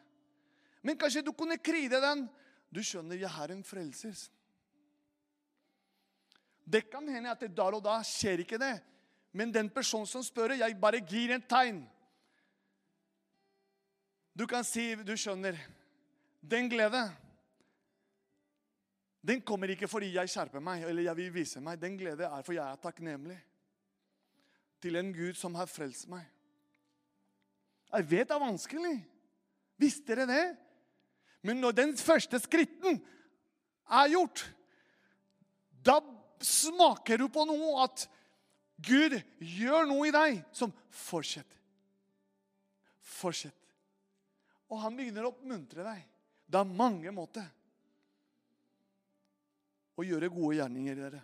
Men 0.81 0.97
kanskje 0.99 1.23
du 1.25 1.31
kunne 1.37 1.59
kride 1.61 2.01
den. 2.01 2.25
Du 2.73 2.81
skjønner, 2.83 3.19
jeg 3.19 3.31
har 3.31 3.53
en 3.53 3.63
frelser. 3.65 4.17
Det 6.71 6.85
kan 6.89 7.07
hende 7.09 7.31
at 7.31 7.41
det 7.43 7.53
der 7.57 7.77
og 7.77 7.83
da 7.85 7.99
skjer 8.07 8.43
ikke 8.45 8.59
det. 8.61 8.75
Men 9.35 9.53
den 9.53 9.69
personen 9.71 10.09
som 10.09 10.23
spør, 10.23 10.57
jeg 10.59 10.79
bare 10.79 11.03
gir 11.07 11.35
en 11.35 11.43
tegn. 11.43 11.81
Du 14.35 14.47
kan 14.47 14.63
si, 14.65 14.93
du 14.95 15.13
skjønner, 15.19 15.57
den 16.41 16.69
glede 16.71 17.03
den 19.21 19.41
kommer 19.45 19.69
ikke 19.69 19.89
fordi 19.89 20.15
jeg 20.15 20.29
skjerper 20.33 20.63
meg 20.63 20.83
eller 20.87 21.05
jeg 21.05 21.17
vil 21.19 21.33
vise 21.35 21.61
meg. 21.61 21.77
Den 21.81 21.97
glede 21.99 22.25
er 22.25 22.45
for 22.45 22.57
jeg 22.57 22.65
er 22.65 22.81
takknemlig 22.81 23.37
til 24.81 24.97
en 24.97 25.11
Gud 25.13 25.37
som 25.37 25.55
har 25.59 25.69
frelst 25.69 26.07
meg. 26.09 26.25
Jeg 27.91 28.07
vet 28.09 28.29
det 28.29 28.35
er 28.35 28.41
vanskelig. 28.41 28.95
Visste 29.81 30.15
dere 30.15 30.25
det? 30.29 30.45
Men 31.45 31.61
når 31.61 31.77
den 31.77 31.93
første 31.97 32.39
skritten 32.41 32.97
er 33.91 34.11
gjort, 34.13 34.43
da 35.85 35.99
smaker 36.41 37.21
du 37.21 37.27
på 37.33 37.45
noe 37.49 37.85
at 37.85 38.07
Gud 38.81 39.17
gjør 39.37 39.85
noe 39.89 40.09
i 40.09 40.13
deg 40.13 40.41
som 40.55 40.73
fortsett. 40.89 41.57
Fortsett. 43.01 43.57
Og 44.71 44.79
han 44.81 44.95
begynner 44.97 45.27
å 45.27 45.33
oppmuntre 45.33 45.85
deg. 45.85 46.05
Det 46.49 46.57
er 46.57 46.77
mange 46.77 47.11
måter 47.13 47.45
å 49.97 50.03
gjøre 50.03 50.29
gode 50.29 50.55
gjerninger. 50.59 50.95
dere. 50.95 51.23